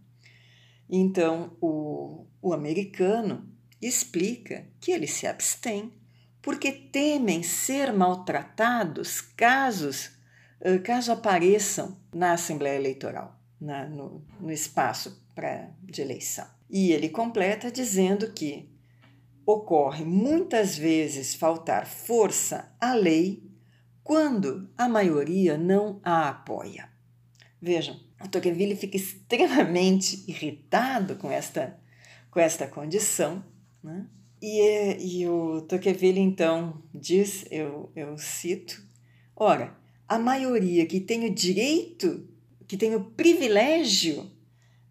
Então, 0.88 1.56
o, 1.60 2.26
o 2.42 2.52
americano 2.52 3.48
explica 3.80 4.66
que 4.80 4.90
eles 4.90 5.12
se 5.12 5.26
abstêm 5.26 5.92
porque 6.42 6.72
temem 6.72 7.42
ser 7.42 7.92
maltratados 7.92 9.20
casos, 9.20 10.10
caso 10.84 11.12
apareçam 11.12 11.96
na 12.12 12.32
Assembleia 12.32 12.76
Eleitoral, 12.76 13.38
na, 13.60 13.86
no, 13.86 14.24
no 14.40 14.50
espaço 14.50 15.22
pra, 15.40 15.70
de 15.82 16.02
eleição. 16.02 16.46
E 16.68 16.92
ele 16.92 17.08
completa 17.08 17.72
dizendo 17.72 18.30
que 18.32 18.68
ocorre 19.46 20.04
muitas 20.04 20.76
vezes 20.76 21.34
faltar 21.34 21.86
força 21.86 22.70
à 22.78 22.92
lei 22.92 23.42
quando 24.04 24.68
a 24.76 24.86
maioria 24.86 25.56
não 25.56 25.98
a 26.04 26.28
apoia. 26.28 26.90
Vejam, 27.60 27.98
o 28.22 28.28
Tocqueville 28.28 28.76
fica 28.76 28.98
extremamente 28.98 30.24
irritado 30.30 31.16
com 31.16 31.30
esta, 31.30 31.80
com 32.30 32.38
esta 32.38 32.66
condição, 32.66 33.42
né? 33.82 34.06
E, 34.42 35.20
e 35.20 35.28
o 35.28 35.62
Tocqueville 35.62 36.20
então 36.20 36.82
diz, 36.94 37.46
eu, 37.50 37.90
eu 37.96 38.16
cito, 38.18 38.82
ora, 39.34 39.74
a 40.06 40.18
maioria 40.18 40.84
que 40.86 41.00
tem 41.00 41.26
o 41.26 41.34
direito, 41.34 42.28
que 42.66 42.76
tem 42.76 42.94
o 42.94 43.04
privilégio 43.04 44.30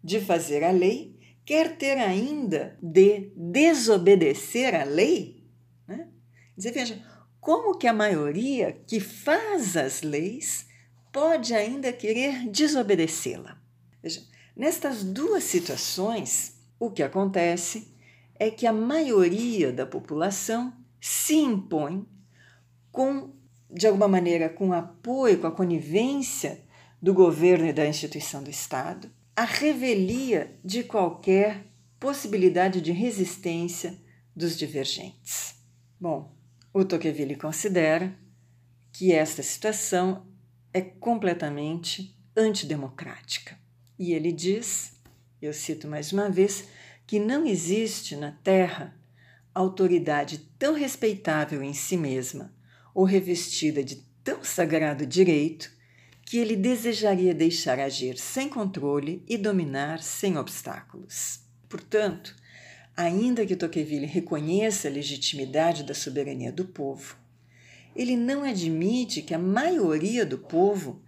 de 0.02 0.20
fazer 0.20 0.64
a 0.64 0.70
lei, 0.70 1.18
quer 1.44 1.76
ter 1.76 1.98
ainda 1.98 2.78
de 2.82 3.32
desobedecer 3.36 4.74
a 4.74 4.84
lei? 4.84 5.44
Né? 5.86 6.08
Dizer, 6.56 6.72
veja, 6.72 7.04
como 7.40 7.76
que 7.76 7.86
a 7.86 7.92
maioria 7.92 8.72
que 8.86 9.00
faz 9.00 9.76
as 9.76 10.02
leis 10.02 10.66
pode 11.12 11.54
ainda 11.54 11.92
querer 11.92 12.48
desobedecê-la? 12.48 13.60
Veja, 14.02 14.22
nestas 14.56 15.02
duas 15.02 15.44
situações, 15.44 16.60
o 16.78 16.90
que 16.90 17.02
acontece 17.02 17.94
é 18.38 18.50
que 18.50 18.66
a 18.66 18.72
maioria 18.72 19.72
da 19.72 19.86
população 19.86 20.72
se 21.00 21.34
impõe 21.34 22.06
com, 22.92 23.32
de 23.70 23.86
alguma 23.86 24.08
maneira, 24.08 24.48
com 24.48 24.72
apoio, 24.72 25.38
com 25.38 25.46
a 25.46 25.52
conivência 25.52 26.64
do 27.00 27.14
governo 27.14 27.66
e 27.66 27.72
da 27.72 27.86
instituição 27.86 28.42
do 28.42 28.50
Estado, 28.50 29.10
a 29.40 29.44
revelia 29.44 30.54
de 30.62 30.84
qualquer 30.84 31.64
possibilidade 31.98 32.78
de 32.82 32.92
resistência 32.92 33.98
dos 34.36 34.54
divergentes. 34.54 35.54
Bom, 35.98 36.36
o 36.74 36.84
Tocqueville 36.84 37.34
considera 37.36 38.14
que 38.92 39.14
esta 39.14 39.42
situação 39.42 40.26
é 40.74 40.82
completamente 40.82 42.14
antidemocrática. 42.36 43.58
E 43.98 44.12
ele 44.12 44.30
diz, 44.30 45.00
eu 45.40 45.54
cito 45.54 45.88
mais 45.88 46.12
uma 46.12 46.28
vez, 46.28 46.68
que 47.06 47.18
não 47.18 47.46
existe 47.46 48.16
na 48.16 48.32
Terra 48.32 48.94
autoridade 49.54 50.36
tão 50.58 50.74
respeitável 50.74 51.62
em 51.62 51.72
si 51.72 51.96
mesma 51.96 52.54
ou 52.94 53.04
revestida 53.04 53.82
de 53.82 54.04
tão 54.22 54.44
sagrado 54.44 55.06
direito 55.06 55.72
que 56.30 56.38
ele 56.38 56.54
desejaria 56.54 57.34
deixar 57.34 57.80
agir 57.80 58.16
sem 58.16 58.48
controle 58.48 59.24
e 59.26 59.36
dominar 59.36 60.00
sem 60.00 60.38
obstáculos. 60.38 61.40
Portanto, 61.68 62.36
ainda 62.96 63.44
que 63.44 63.56
Tocqueville 63.56 64.06
reconheça 64.06 64.86
a 64.86 64.92
legitimidade 64.92 65.82
da 65.82 65.92
soberania 65.92 66.52
do 66.52 66.66
povo, 66.66 67.16
ele 67.96 68.16
não 68.16 68.44
admite 68.44 69.22
que 69.22 69.34
a 69.34 69.40
maioria 69.40 70.24
do 70.24 70.38
povo 70.38 71.02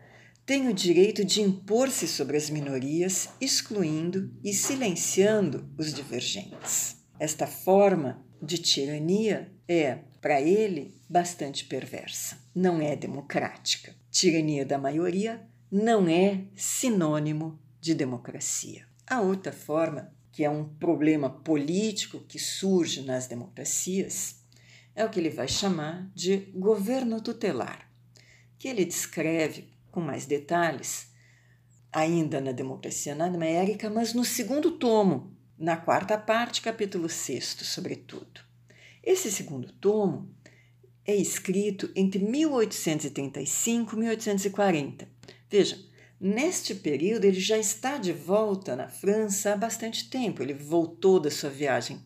tem 0.44 0.66
o 0.66 0.74
direito 0.74 1.24
de 1.24 1.40
impor-se 1.40 2.08
sobre 2.08 2.36
as 2.36 2.50
minorias, 2.50 3.28
excluindo 3.40 4.28
e 4.42 4.52
silenciando 4.52 5.72
os 5.78 5.94
divergentes. 5.94 6.96
Esta 7.20 7.46
forma 7.46 8.26
de 8.42 8.58
tirania 8.58 9.52
é, 9.68 10.00
para 10.20 10.40
ele, 10.40 11.00
bastante 11.08 11.64
perversa. 11.64 12.38
Não 12.52 12.82
é 12.82 12.96
democrática. 12.96 14.01
Tirania 14.12 14.66
da 14.66 14.76
maioria 14.76 15.42
não 15.70 16.06
é 16.06 16.44
sinônimo 16.54 17.58
de 17.80 17.94
democracia. 17.94 18.86
A 19.06 19.22
outra 19.22 19.50
forma, 19.50 20.14
que 20.30 20.44
é 20.44 20.50
um 20.50 20.68
problema 20.68 21.30
político 21.30 22.20
que 22.20 22.38
surge 22.38 23.00
nas 23.06 23.26
democracias, 23.26 24.44
é 24.94 25.02
o 25.02 25.08
que 25.08 25.18
ele 25.18 25.30
vai 25.30 25.48
chamar 25.48 26.10
de 26.14 26.36
governo 26.54 27.22
tutelar, 27.22 27.90
que 28.58 28.68
ele 28.68 28.84
descreve 28.84 29.72
com 29.90 30.02
mais 30.02 30.26
detalhes, 30.26 31.10
ainda 31.90 32.38
na 32.38 32.52
Democracia 32.52 33.14
na 33.14 33.24
América, 33.24 33.88
mas 33.88 34.12
no 34.12 34.26
segundo 34.26 34.72
tomo, 34.72 35.34
na 35.58 35.78
quarta 35.78 36.18
parte, 36.18 36.60
capítulo 36.60 37.08
6, 37.08 37.56
sobretudo. 37.62 38.42
Esse 39.02 39.32
segundo 39.32 39.72
tomo 39.72 40.30
é 41.06 41.14
escrito 41.14 41.90
entre 41.96 42.24
1835 42.24 43.94
e 43.94 43.98
1840. 43.98 45.08
Veja, 45.50 45.78
neste 46.20 46.74
período 46.74 47.24
ele 47.24 47.40
já 47.40 47.58
está 47.58 47.98
de 47.98 48.12
volta 48.12 48.76
na 48.76 48.88
França 48.88 49.52
há 49.52 49.56
bastante 49.56 50.08
tempo. 50.08 50.42
Ele 50.42 50.54
voltou 50.54 51.18
da 51.18 51.30
sua 51.30 51.50
viagem 51.50 52.00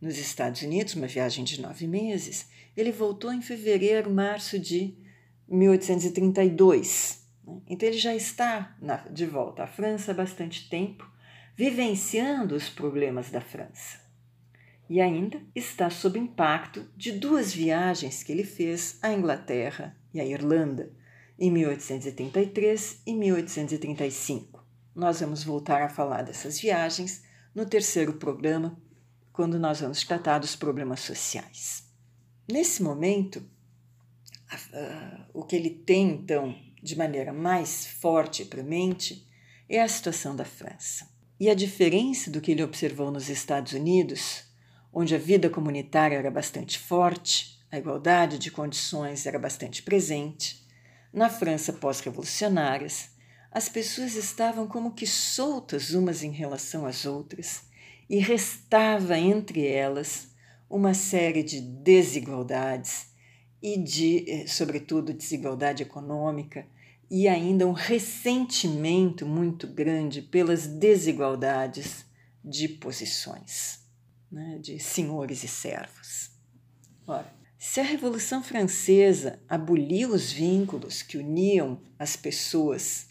nos 0.00 0.18
Estados 0.18 0.62
Unidos, 0.62 0.94
uma 0.94 1.06
viagem 1.06 1.44
de 1.44 1.60
nove 1.60 1.86
meses. 1.86 2.48
Ele 2.76 2.92
voltou 2.92 3.32
em 3.32 3.42
fevereiro, 3.42 4.10
março 4.10 4.58
de 4.58 4.96
1832. 5.48 7.24
Né? 7.46 7.60
Então 7.68 7.88
ele 7.88 7.98
já 7.98 8.14
está 8.14 8.76
de 9.10 9.26
volta 9.26 9.64
à 9.64 9.66
França 9.66 10.12
há 10.12 10.14
bastante 10.14 10.68
tempo, 10.68 11.08
vivenciando 11.56 12.54
os 12.54 12.68
problemas 12.68 13.30
da 13.30 13.40
França. 13.40 14.05
E 14.88 15.00
ainda 15.00 15.40
está 15.54 15.90
sob 15.90 16.18
impacto 16.18 16.88
de 16.96 17.12
duas 17.12 17.52
viagens 17.52 18.22
que 18.22 18.30
ele 18.30 18.44
fez 18.44 18.98
à 19.02 19.12
Inglaterra 19.12 19.96
e 20.14 20.20
à 20.20 20.24
Irlanda, 20.24 20.92
em 21.38 21.50
1833 21.50 23.02
e 23.06 23.14
1835. 23.14 24.64
Nós 24.94 25.20
vamos 25.20 25.42
voltar 25.42 25.82
a 25.82 25.88
falar 25.88 26.22
dessas 26.22 26.58
viagens 26.58 27.24
no 27.54 27.66
terceiro 27.66 28.14
programa, 28.14 28.80
quando 29.32 29.58
nós 29.58 29.80
vamos 29.80 30.02
tratar 30.04 30.38
dos 30.38 30.56
problemas 30.56 31.00
sociais. 31.00 31.84
Nesse 32.50 32.82
momento, 32.82 33.42
o 35.34 35.44
que 35.44 35.56
ele 35.56 35.70
tem 35.70 36.10
então 36.10 36.54
de 36.82 36.96
maneira 36.96 37.32
mais 37.32 37.86
forte 37.86 38.42
e 38.42 38.46
premente 38.46 39.26
é 39.68 39.82
a 39.82 39.88
situação 39.88 40.36
da 40.36 40.44
França. 40.44 41.08
E 41.38 41.50
a 41.50 41.54
diferença 41.54 42.30
do 42.30 42.40
que 42.40 42.52
ele 42.52 42.62
observou 42.62 43.10
nos 43.10 43.28
Estados 43.28 43.72
Unidos, 43.72 44.44
onde 44.98 45.14
a 45.14 45.18
vida 45.18 45.50
comunitária 45.50 46.16
era 46.16 46.30
bastante 46.30 46.78
forte, 46.78 47.60
a 47.70 47.76
igualdade 47.76 48.38
de 48.38 48.50
condições 48.50 49.26
era 49.26 49.38
bastante 49.38 49.82
presente, 49.82 50.66
na 51.12 51.28
França 51.28 51.70
pós-revolucionárias, 51.70 53.10
as 53.52 53.68
pessoas 53.68 54.14
estavam 54.14 54.66
como 54.66 54.94
que 54.94 55.06
soltas 55.06 55.90
umas 55.90 56.22
em 56.22 56.30
relação 56.30 56.86
às 56.86 57.04
outras 57.04 57.64
e 58.08 58.16
restava 58.20 59.18
entre 59.18 59.66
elas 59.66 60.34
uma 60.68 60.94
série 60.94 61.42
de 61.42 61.60
desigualdades 61.60 63.08
e 63.62 63.76
de, 63.78 64.24
eh, 64.26 64.46
sobretudo, 64.46 65.12
desigualdade 65.12 65.82
econômica 65.82 66.66
e 67.10 67.28
ainda 67.28 67.66
um 67.66 67.72
ressentimento 67.72 69.26
muito 69.26 69.66
grande 69.66 70.22
pelas 70.22 70.66
desigualdades 70.66 72.06
de 72.42 72.66
posições, 72.66 73.85
né, 74.30 74.58
de 74.60 74.78
senhores 74.78 75.42
e 75.44 75.48
servos. 75.48 76.30
Ora, 77.06 77.32
se 77.58 77.80
a 77.80 77.82
Revolução 77.82 78.42
Francesa 78.42 79.40
aboliu 79.48 80.10
os 80.12 80.32
vínculos 80.32 81.02
que 81.02 81.16
uniam 81.16 81.80
as 81.98 82.16
pessoas 82.16 83.08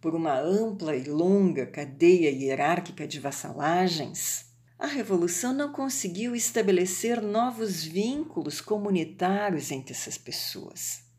por 0.00 0.14
uma 0.14 0.38
ampla 0.38 0.96
e 0.96 1.04
longa 1.04 1.66
cadeia 1.66 2.30
hierárquica 2.30 3.06
de 3.06 3.18
vassalagens, 3.18 4.46
a 4.78 4.86
Revolução 4.86 5.52
não 5.52 5.72
conseguiu 5.72 6.34
estabelecer 6.34 7.20
novos 7.20 7.84
vínculos 7.84 8.60
comunitários 8.60 9.70
entre 9.70 9.92
essas 9.92 10.16
pessoas 10.16 11.10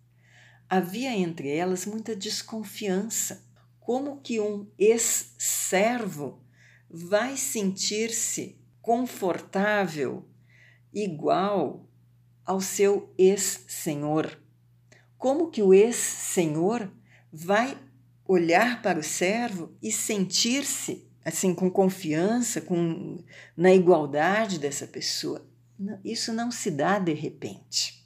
havia 0.71 1.13
entre 1.13 1.49
elas 1.49 1.85
muita 1.85 2.15
desconfiança. 2.15 3.45
Como 3.77 4.21
que 4.21 4.39
um 4.39 4.71
ex-servo 4.79 6.41
vai 6.89 7.35
sentir-se 7.35 8.60
confortável, 8.81 10.27
igual 10.93 11.89
ao 12.45 12.59
seu 12.59 13.13
ex-senhor? 13.17 14.41
Como 15.17 15.51
que 15.51 15.61
o 15.61 15.73
ex-senhor 15.73 16.91
vai 17.31 17.77
olhar 18.25 18.81
para 18.81 18.99
o 18.99 19.03
servo 19.03 19.75
e 19.81 19.91
sentir-se 19.91 21.07
assim 21.23 21.53
com 21.53 21.69
confiança, 21.69 22.59
com 22.59 23.23
na 23.55 23.71
igualdade 23.71 24.57
dessa 24.57 24.87
pessoa? 24.87 25.47
Isso 26.03 26.33
não 26.33 26.51
se 26.51 26.69
dá 26.71 26.99
de 26.99 27.13
repente. 27.13 28.05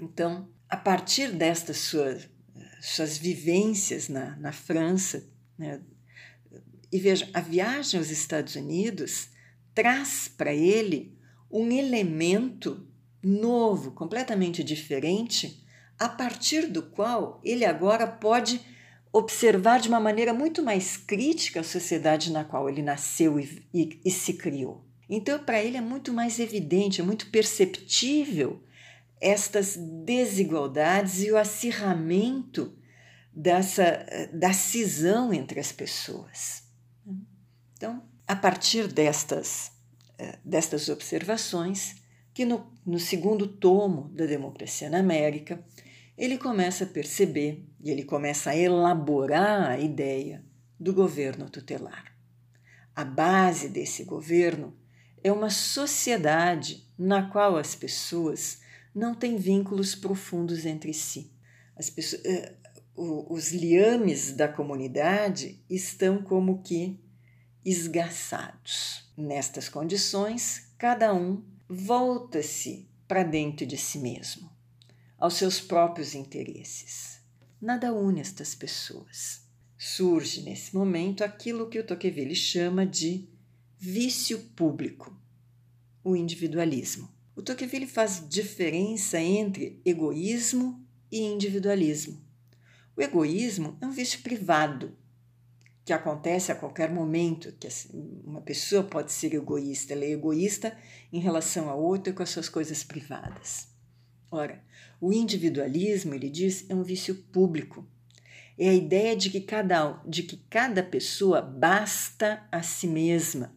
Então, 0.00 0.48
a 0.68 0.76
partir 0.76 1.32
destas 1.32 1.78
suas, 1.78 2.28
suas 2.80 3.16
vivências 3.16 4.08
na, 4.08 4.36
na 4.36 4.52
França, 4.52 5.26
né, 5.56 5.80
e 6.92 6.98
veja, 6.98 7.28
a 7.32 7.40
viagem 7.40 7.98
aos 7.98 8.10
Estados 8.10 8.54
Unidos 8.54 9.30
traz 9.74 10.28
para 10.28 10.52
ele 10.52 11.18
um 11.50 11.70
elemento 11.70 12.86
novo, 13.22 13.92
completamente 13.92 14.62
diferente, 14.62 15.64
a 15.98 16.08
partir 16.08 16.66
do 16.66 16.82
qual 16.82 17.40
ele 17.44 17.64
agora 17.64 18.06
pode 18.06 18.60
observar 19.12 19.78
de 19.78 19.88
uma 19.88 20.00
maneira 20.00 20.34
muito 20.34 20.62
mais 20.62 20.96
crítica 20.96 21.60
a 21.60 21.64
sociedade 21.64 22.32
na 22.32 22.44
qual 22.44 22.68
ele 22.68 22.82
nasceu 22.82 23.38
e, 23.38 23.66
e, 23.72 24.00
e 24.04 24.10
se 24.10 24.34
criou. 24.34 24.84
Então, 25.08 25.38
para 25.38 25.62
ele 25.62 25.76
é 25.76 25.80
muito 25.80 26.12
mais 26.12 26.40
evidente, 26.40 27.00
é 27.00 27.04
muito 27.04 27.30
perceptível 27.30 28.62
estas 29.20 29.76
desigualdades 29.76 31.22
e 31.22 31.30
o 31.30 31.36
acirramento 31.36 32.76
dessa 33.32 34.04
da 34.32 34.52
cisão 34.52 35.32
entre 35.32 35.60
as 35.60 35.72
pessoas. 35.72 36.64
Então, 37.76 38.02
a 38.26 38.34
partir 38.34 38.88
destas, 38.88 39.72
eh, 40.18 40.38
destas 40.44 40.88
observações, 40.88 41.96
que 42.32 42.44
no, 42.44 42.66
no 42.84 42.98
segundo 42.98 43.46
tomo 43.46 44.08
da 44.08 44.26
Democracia 44.26 44.90
na 44.90 44.98
América, 44.98 45.64
ele 46.16 46.38
começa 46.38 46.84
a 46.84 46.86
perceber 46.86 47.64
e 47.80 47.90
ele 47.90 48.04
começa 48.04 48.50
a 48.50 48.56
elaborar 48.56 49.70
a 49.70 49.78
ideia 49.78 50.44
do 50.78 50.92
governo 50.92 51.50
tutelar. 51.50 52.12
A 52.94 53.04
base 53.04 53.68
desse 53.68 54.04
governo 54.04 54.76
é 55.22 55.32
uma 55.32 55.50
sociedade 55.50 56.86
na 56.96 57.30
qual 57.30 57.56
as 57.56 57.74
pessoas 57.74 58.60
não 58.94 59.14
têm 59.14 59.36
vínculos 59.36 59.94
profundos 59.94 60.64
entre 60.64 60.94
si. 60.94 61.32
As 61.76 61.90
pessoas, 61.90 62.24
eh, 62.24 62.54
os 62.96 63.50
liames 63.50 64.32
da 64.32 64.46
comunidade 64.46 65.60
estão 65.68 66.22
como 66.22 66.62
que 66.62 67.00
esgaçados. 67.64 69.04
Nestas 69.16 69.68
condições, 69.68 70.68
cada 70.76 71.14
um 71.14 71.42
volta-se 71.68 72.88
para 73.08 73.22
dentro 73.22 73.64
de 73.64 73.76
si 73.76 73.98
mesmo, 73.98 74.50
aos 75.18 75.34
seus 75.34 75.60
próprios 75.60 76.14
interesses. 76.14 77.20
Nada 77.60 77.92
une 77.92 78.20
estas 78.20 78.54
pessoas. 78.54 79.42
Surge 79.78 80.42
nesse 80.42 80.74
momento 80.74 81.24
aquilo 81.24 81.68
que 81.68 81.78
o 81.78 81.86
Tocqueville 81.86 82.34
chama 82.34 82.86
de 82.86 83.28
vício 83.78 84.38
público, 84.56 85.16
o 86.02 86.16
individualismo. 86.16 87.08
O 87.36 87.42
Tocqueville 87.42 87.86
faz 87.86 88.26
diferença 88.28 89.20
entre 89.20 89.80
egoísmo 89.84 90.84
e 91.10 91.20
individualismo. 91.20 92.22
O 92.96 93.02
egoísmo 93.02 93.76
é 93.80 93.86
um 93.86 93.90
vício 93.90 94.20
privado 94.20 94.96
que 95.84 95.92
acontece 95.92 96.50
a 96.50 96.54
qualquer 96.54 96.90
momento, 96.90 97.52
que 97.52 97.66
assim, 97.66 98.20
uma 98.24 98.40
pessoa 98.40 98.82
pode 98.82 99.12
ser 99.12 99.34
egoísta, 99.34 99.92
ela 99.92 100.04
é 100.04 100.10
egoísta 100.10 100.76
em 101.12 101.20
relação 101.20 101.68
a 101.68 101.74
outra 101.74 102.12
com 102.12 102.22
as 102.22 102.30
suas 102.30 102.48
coisas 102.48 102.82
privadas. 102.82 103.68
Ora, 104.30 104.62
o 105.00 105.12
individualismo, 105.12 106.14
ele 106.14 106.30
diz, 106.30 106.64
é 106.68 106.74
um 106.74 106.82
vício 106.82 107.14
público. 107.14 107.86
É 108.58 108.70
a 108.70 108.74
ideia 108.74 109.14
de 109.14 109.30
que 109.30 109.40
cada, 109.40 110.00
de 110.06 110.22
que 110.22 110.38
cada 110.48 110.82
pessoa 110.82 111.42
basta 111.42 112.46
a 112.50 112.62
si 112.62 112.86
mesma, 112.86 113.54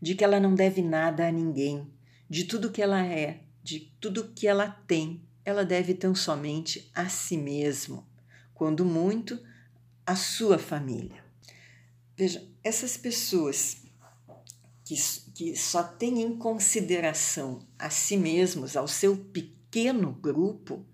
de 0.00 0.14
que 0.14 0.22
ela 0.22 0.38
não 0.38 0.54
deve 0.54 0.82
nada 0.82 1.26
a 1.26 1.32
ninguém, 1.32 1.90
de 2.28 2.44
tudo 2.44 2.70
que 2.70 2.82
ela 2.82 3.04
é, 3.04 3.40
de 3.62 3.92
tudo 3.98 4.32
que 4.34 4.46
ela 4.46 4.68
tem, 4.86 5.22
ela 5.44 5.64
deve 5.64 5.94
tão 5.94 6.14
somente 6.14 6.90
a 6.94 7.08
si 7.08 7.36
mesmo 7.36 8.06
quando 8.54 8.84
muito, 8.84 9.38
a 10.06 10.14
sua 10.14 10.58
família. 10.58 11.23
Veja, 12.16 12.46
essas 12.62 12.96
pessoas 12.96 13.78
que, 14.84 14.94
que 15.34 15.56
só 15.56 15.82
têm 15.82 16.22
em 16.22 16.36
consideração 16.36 17.66
a 17.78 17.90
si 17.90 18.16
mesmos, 18.16 18.76
ao 18.76 18.86
seu 18.86 19.16
pequeno 19.16 20.12
grupo, 20.12 20.86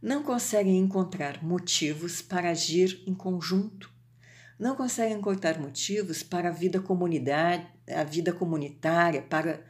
não 0.00 0.22
conseguem 0.22 0.78
encontrar 0.78 1.42
motivos 1.42 2.22
para 2.22 2.50
agir 2.50 3.02
em 3.06 3.14
conjunto, 3.14 3.90
não 4.58 4.76
conseguem 4.76 5.16
encontrar 5.16 5.58
motivos 5.58 6.22
para 6.22 6.48
a 6.48 6.52
vida 6.52 6.80
comunidade, 6.80 7.66
a 7.88 8.04
vida 8.04 8.32
comunitária, 8.32 9.22
para 9.22 9.64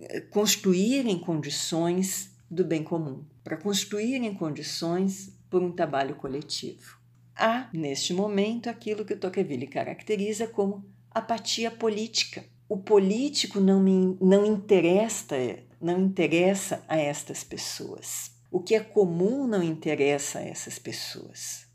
eh, 0.00 0.20
construírem 0.22 1.18
condições 1.18 2.32
do 2.50 2.64
bem 2.64 2.82
comum, 2.82 3.24
para 3.44 3.56
construírem 3.56 4.34
condições 4.34 5.32
por 5.48 5.62
um 5.62 5.70
trabalho 5.70 6.16
coletivo. 6.16 7.05
Há, 7.36 7.68
neste 7.70 8.14
momento, 8.14 8.70
aquilo 8.70 9.04
que 9.04 9.12
o 9.12 9.20
Tocqueville 9.20 9.66
caracteriza 9.66 10.46
como 10.46 10.82
apatia 11.10 11.70
política. 11.70 12.42
O 12.66 12.78
político 12.78 13.60
não, 13.60 13.78
me, 13.78 14.16
não, 14.20 14.46
interessa, 14.46 15.36
não 15.78 16.00
interessa 16.00 16.82
a 16.88 16.96
estas 16.96 17.44
pessoas. 17.44 18.30
O 18.50 18.60
que 18.60 18.74
é 18.74 18.80
comum 18.80 19.46
não 19.46 19.62
interessa 19.62 20.38
a 20.38 20.42
essas 20.42 20.78
pessoas. 20.78 21.66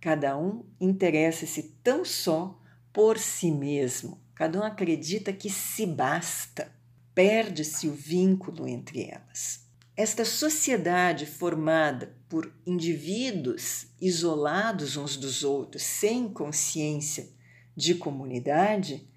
Cada 0.00 0.36
um 0.36 0.64
interessa-se 0.80 1.62
tão 1.84 2.04
só 2.04 2.60
por 2.92 3.16
si 3.16 3.52
mesmo. 3.52 4.20
Cada 4.34 4.60
um 4.60 4.64
acredita 4.64 5.32
que 5.32 5.48
se 5.48 5.86
basta. 5.86 6.72
Perde-se 7.14 7.88
o 7.88 7.92
vínculo 7.92 8.66
entre 8.66 9.04
elas. 9.04 9.65
Esta 9.96 10.26
sociedade 10.26 11.24
formada 11.24 12.14
por 12.28 12.52
indivíduos 12.66 13.86
isolados 13.98 14.94
uns 14.98 15.16
dos 15.16 15.42
outros, 15.42 15.82
sem 15.82 16.28
consciência 16.28 17.30
de 17.74 17.94
comunidade, 17.94 19.08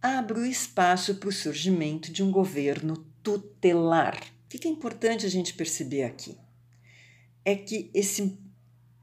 abre 0.00 0.38
o 0.38 0.46
espaço 0.46 1.16
para 1.16 1.28
o 1.28 1.32
surgimento 1.32 2.10
de 2.10 2.22
um 2.22 2.30
governo 2.30 2.96
tutelar. 3.22 4.18
O 4.46 4.48
que 4.48 4.66
é 4.66 4.70
importante 4.70 5.26
a 5.26 5.28
gente 5.28 5.52
perceber 5.52 6.04
aqui? 6.04 6.38
É 7.44 7.54
que 7.54 7.90
esse, 7.92 8.38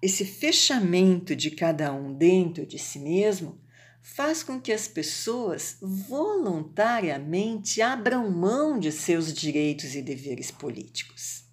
esse 0.02 0.26
fechamento 0.26 1.36
de 1.36 1.52
cada 1.52 1.94
um 1.94 2.12
dentro 2.12 2.66
de 2.66 2.80
si 2.80 2.98
mesmo 2.98 3.61
faz 4.02 4.42
com 4.42 4.60
que 4.60 4.72
as 4.72 4.88
pessoas 4.88 5.78
voluntariamente 5.82 7.82
abram 7.82 8.32
mão 8.32 8.80
de 8.80 8.92
seus 8.92 9.32
direitos 9.32 9.96
e 9.96 10.02
deveres 10.02 10.50
políticos, 10.50 11.44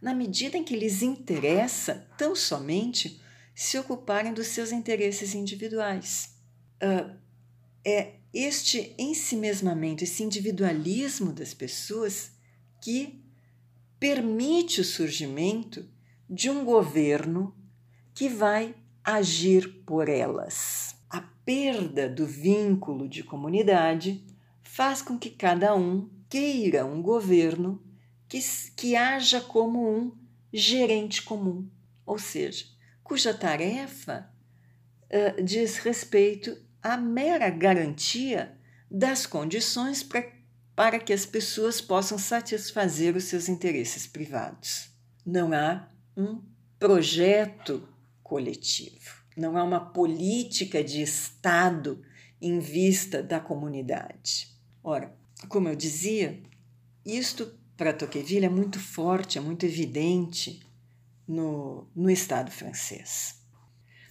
na 0.00 0.14
medida 0.14 0.56
em 0.56 0.62
que 0.62 0.76
lhes 0.76 1.02
interessa 1.02 2.06
tão 2.16 2.36
somente 2.36 3.20
se 3.54 3.76
ocuparem 3.76 4.32
dos 4.32 4.46
seus 4.46 4.70
interesses 4.70 5.34
individuais. 5.34 6.36
Uh, 6.80 7.16
é 7.84 8.14
este 8.32 8.94
ensimesmamento, 8.96 10.04
esse 10.04 10.22
individualismo 10.22 11.32
das 11.32 11.52
pessoas 11.52 12.30
que 12.80 13.20
permite 13.98 14.80
o 14.80 14.84
surgimento 14.84 15.84
de 16.30 16.48
um 16.48 16.64
governo 16.64 17.56
que 18.14 18.28
vai 18.28 18.76
agir 19.02 19.82
por 19.84 20.08
elas 20.08 20.87
perda 21.48 22.06
do 22.10 22.26
vínculo 22.26 23.08
de 23.08 23.24
comunidade 23.24 24.22
faz 24.62 25.00
com 25.00 25.18
que 25.18 25.30
cada 25.30 25.74
um 25.74 26.10
queira 26.28 26.84
um 26.84 27.00
governo 27.00 27.82
que, 28.28 28.38
que 28.76 28.94
haja 28.94 29.40
como 29.40 29.90
um 29.90 30.12
gerente 30.52 31.22
comum, 31.22 31.66
ou 32.04 32.18
seja, 32.18 32.66
cuja 33.02 33.32
tarefa 33.32 34.30
uh, 35.04 35.42
diz 35.42 35.78
respeito 35.78 36.54
à 36.82 36.98
mera 36.98 37.48
garantia 37.48 38.54
das 38.90 39.24
condições 39.24 40.02
pra, 40.02 40.22
para 40.76 40.98
que 40.98 41.14
as 41.14 41.24
pessoas 41.24 41.80
possam 41.80 42.18
satisfazer 42.18 43.16
os 43.16 43.24
seus 43.24 43.48
interesses 43.48 44.06
privados. 44.06 44.90
Não 45.24 45.54
há 45.54 45.88
um 46.14 46.42
projeto 46.78 47.88
coletivo 48.22 49.17
não 49.38 49.56
há 49.56 49.64
uma 49.64 49.80
política 49.80 50.82
de 50.82 51.00
Estado 51.00 52.02
em 52.40 52.58
vista 52.58 53.22
da 53.22 53.38
comunidade. 53.40 54.48
Ora, 54.82 55.16
como 55.48 55.68
eu 55.68 55.76
dizia, 55.76 56.42
isto 57.04 57.56
para 57.76 57.92
Tocqueville 57.92 58.46
é 58.46 58.50
muito 58.50 58.80
forte, 58.80 59.38
é 59.38 59.40
muito 59.40 59.64
evidente 59.64 60.60
no, 61.26 61.88
no 61.94 62.10
Estado 62.10 62.50
francês. 62.50 63.40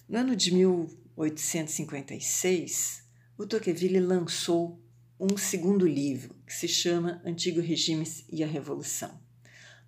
No 0.07 0.19
ano 0.19 0.33
de 0.35 0.53
1856, 0.53 3.03
o 3.37 3.45
Tocqueville 3.45 3.99
lançou 3.99 4.81
um 5.19 5.35
segundo 5.35 5.85
livro 5.85 6.33
que 6.45 6.53
se 6.53 6.67
chama 6.67 7.21
Antigo 7.25 7.59
Regime 7.59 8.05
e 8.31 8.43
a 8.43 8.47
Revolução, 8.47 9.19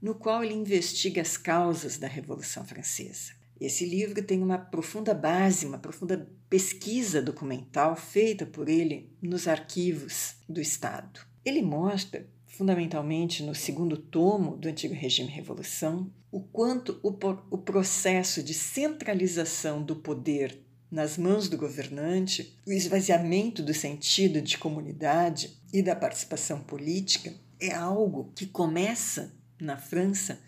no 0.02 0.15
qual 0.15 0.43
ele 0.43 0.56
investiga 0.56 1.21
as 1.21 1.38
causas 1.38 1.97
da 1.97 2.08
Revolução 2.08 2.65
Francesa. 2.65 3.38
Esse 3.60 3.86
livro 3.86 4.24
tem 4.24 4.41
uma 4.41 4.58
profunda 4.58 5.13
base, 5.13 5.65
uma 5.65 5.78
profunda 5.78 6.30
pesquisa 6.50 7.22
documental 7.22 7.95
feita 7.95 8.45
por 8.45 8.69
ele 8.69 9.12
nos 9.22 9.48
arquivos 9.48 10.36
do 10.48 10.62
Estado. 10.62 11.19
Ele 11.43 11.62
mostra, 11.62 12.26
fundamentalmente 12.48 13.43
no 13.43 13.54
segundo 13.54 13.98
tomo 13.98 14.56
do 14.56 14.67
Antigo 14.67 14.93
Regime 14.93 15.30
Revolução, 15.30 16.10
o 16.32 16.39
quanto 16.39 17.00
o, 17.04 17.10
o 17.50 17.58
processo 17.58 18.41
de 18.41 18.54
centralização 18.54 19.84
do 19.84 19.95
poder 19.95 20.58
nas 20.91 21.17
mãos 21.17 21.48
do 21.48 21.58
governante, 21.58 22.58
o 22.65 22.72
esvaziamento 22.72 23.62
do 23.62 23.74
sentido 23.74 24.41
de 24.41 24.58
comunidade 24.58 25.58
e 25.72 25.82
da 25.82 25.95
participação 25.95 26.62
política 26.62 27.34
é 27.60 27.74
algo 27.74 28.32
que 28.36 28.48
começa 28.48 29.34
na 29.60 29.78
França 29.78 30.39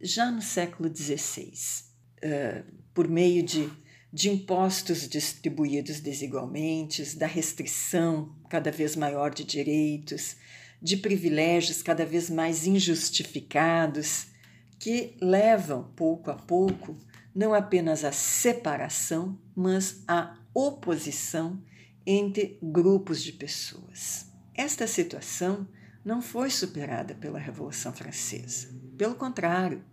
já 0.00 0.30
no 0.30 0.40
século 0.40 0.94
XVI, 0.94 1.52
por 2.94 3.08
meio 3.08 3.42
de, 3.42 3.70
de 4.12 4.30
impostos 4.30 5.08
distribuídos 5.08 6.00
desigualmente, 6.00 7.16
da 7.16 7.26
restrição 7.26 8.34
cada 8.48 8.70
vez 8.70 8.96
maior 8.96 9.32
de 9.32 9.44
direitos, 9.44 10.36
de 10.80 10.96
privilégios 10.96 11.82
cada 11.82 12.04
vez 12.04 12.30
mais 12.30 12.66
injustificados, 12.66 14.28
que 14.78 15.16
levam, 15.20 15.92
pouco 15.96 16.30
a 16.30 16.34
pouco, 16.34 16.96
não 17.34 17.52
apenas 17.52 18.04
à 18.04 18.12
separação, 18.12 19.38
mas 19.54 20.02
à 20.06 20.36
oposição 20.54 21.62
entre 22.06 22.58
grupos 22.62 23.22
de 23.22 23.32
pessoas. 23.32 24.26
Esta 24.54 24.86
situação 24.86 25.68
não 26.04 26.22
foi 26.22 26.50
superada 26.50 27.14
pela 27.14 27.38
Revolução 27.38 27.92
Francesa. 27.92 28.68
Pelo 28.96 29.14
contrário, 29.14 29.84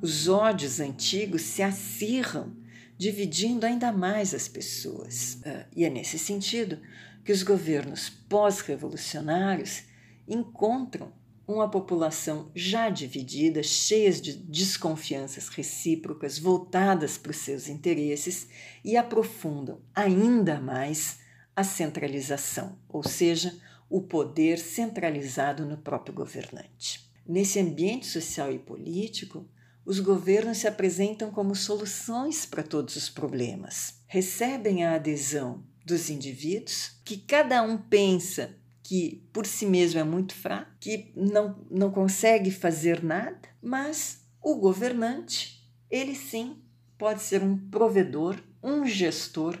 os 0.00 0.28
ódios 0.28 0.80
antigos 0.80 1.42
se 1.42 1.62
acirram, 1.62 2.56
dividindo 2.96 3.66
ainda 3.66 3.92
mais 3.92 4.34
as 4.34 4.48
pessoas. 4.48 5.38
Ah, 5.44 5.66
e 5.74 5.84
é 5.84 5.90
nesse 5.90 6.18
sentido 6.18 6.78
que 7.24 7.32
os 7.32 7.42
governos 7.42 8.08
pós-revolucionários 8.08 9.82
encontram 10.26 11.12
uma 11.46 11.68
população 11.68 12.50
já 12.54 12.88
dividida, 12.88 13.62
cheia 13.62 14.12
de 14.12 14.32
desconfianças 14.34 15.48
recíprocas 15.48 16.38
voltadas 16.38 17.18
para 17.18 17.30
os 17.30 17.38
seus 17.38 17.68
interesses 17.68 18.48
e 18.84 18.96
aprofundam 18.96 19.80
ainda 19.94 20.60
mais 20.60 21.18
a 21.54 21.64
centralização, 21.64 22.78
ou 22.88 23.02
seja, 23.02 23.58
o 23.88 24.00
poder 24.00 24.58
centralizado 24.58 25.66
no 25.66 25.76
próprio 25.76 26.14
governante. 26.14 27.10
Nesse 27.26 27.58
ambiente 27.58 28.06
social 28.06 28.52
e 28.52 28.58
político, 28.58 29.44
os 29.90 29.98
governos 29.98 30.58
se 30.58 30.68
apresentam 30.68 31.32
como 31.32 31.52
soluções 31.52 32.46
para 32.46 32.62
todos 32.62 32.94
os 32.94 33.10
problemas. 33.10 33.94
Recebem 34.06 34.84
a 34.84 34.94
adesão 34.94 35.64
dos 35.84 36.08
indivíduos, 36.08 36.92
que 37.04 37.16
cada 37.16 37.60
um 37.64 37.76
pensa 37.76 38.54
que 38.84 39.28
por 39.32 39.44
si 39.44 39.66
mesmo 39.66 39.98
é 39.98 40.04
muito 40.04 40.32
fraco, 40.32 40.70
que 40.78 41.12
não, 41.16 41.66
não 41.68 41.90
consegue 41.90 42.52
fazer 42.52 43.02
nada, 43.02 43.40
mas 43.60 44.20
o 44.40 44.54
governante, 44.54 45.68
ele 45.90 46.14
sim 46.14 46.62
pode 46.96 47.20
ser 47.22 47.42
um 47.42 47.58
provedor, 47.58 48.40
um 48.62 48.86
gestor, 48.86 49.58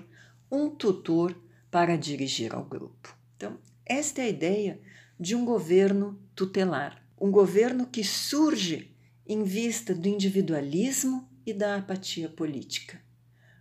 um 0.48 0.70
tutor 0.70 1.36
para 1.72 1.98
dirigir 1.98 2.54
ao 2.54 2.64
grupo. 2.64 3.18
Então, 3.36 3.58
esta 3.84 4.20
é 4.20 4.26
a 4.26 4.28
ideia 4.28 4.80
de 5.18 5.34
um 5.34 5.44
governo 5.44 6.22
tutelar, 6.36 7.04
um 7.20 7.32
governo 7.32 7.84
que 7.84 8.04
surge 8.04 8.89
em 9.32 9.44
vista 9.44 9.94
do 9.94 10.08
individualismo 10.08 11.28
e 11.46 11.54
da 11.54 11.76
apatia 11.76 12.28
política. 12.28 13.00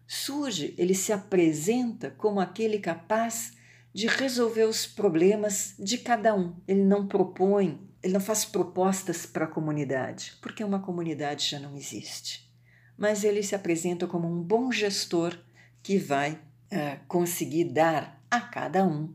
Surge, 0.08 0.74
ele 0.80 0.96
se 0.96 1.14
apresenta 1.14 2.10
como 2.10 2.40
aquele 2.40 2.80
capaz 2.80 3.54
de 3.94 4.08
resolver 4.08 4.64
os 4.64 4.88
problemas 4.88 5.76
de 5.78 6.00
cada 6.00 6.34
um. 6.34 6.56
Ele 6.68 6.84
não 6.84 7.08
propõe, 7.08 7.88
ele 8.02 8.14
não 8.14 8.20
faz 8.20 8.46
propostas 8.46 9.28
para 9.28 9.46
a 9.46 9.48
comunidade, 9.48 10.34
porque 10.42 10.64
uma 10.64 10.80
comunidade 10.80 11.48
já 11.48 11.60
não 11.60 11.78
existe. 11.78 12.52
Mas 12.98 13.24
ele 13.24 13.44
se 13.44 13.54
apresenta 13.54 14.08
como 14.08 14.28
um 14.28 14.42
bom 14.42 14.72
gestor 14.72 15.38
que 15.84 16.00
vai 16.00 16.32
uh, 16.32 17.00
conseguir 17.08 17.66
dar 17.66 18.20
a 18.32 18.42
cada 18.42 18.84
um 18.84 19.14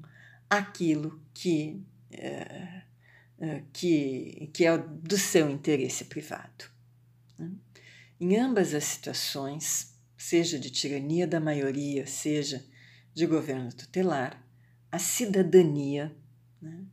aquilo 0.48 1.20
que, 1.34 1.82
uh, 2.12 2.82
que, 3.72 4.50
que 4.52 4.64
é 4.64 4.78
do 4.78 5.18
seu 5.18 5.50
interesse 5.50 6.04
privado. 6.04 6.64
Né? 7.38 7.50
Em 8.20 8.36
ambas 8.36 8.74
as 8.74 8.84
situações, 8.84 9.94
seja 10.16 10.58
de 10.58 10.70
tirania 10.70 11.26
da 11.26 11.40
maioria, 11.40 12.06
seja 12.06 12.64
de 13.12 13.26
governo 13.26 13.72
tutelar, 13.72 14.42
a 14.90 14.98
cidadania, 14.98 16.14
né? 16.60 16.84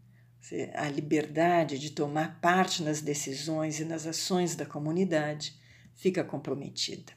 a 0.73 0.89
liberdade 0.89 1.77
de 1.77 1.91
tomar 1.91 2.41
parte 2.41 2.83
nas 2.83 2.99
decisões 2.99 3.79
e 3.79 3.85
nas 3.85 4.05
ações 4.05 4.55
da 4.55 4.65
comunidade 4.65 5.55
fica 5.95 6.23
comprometida. 6.23 7.13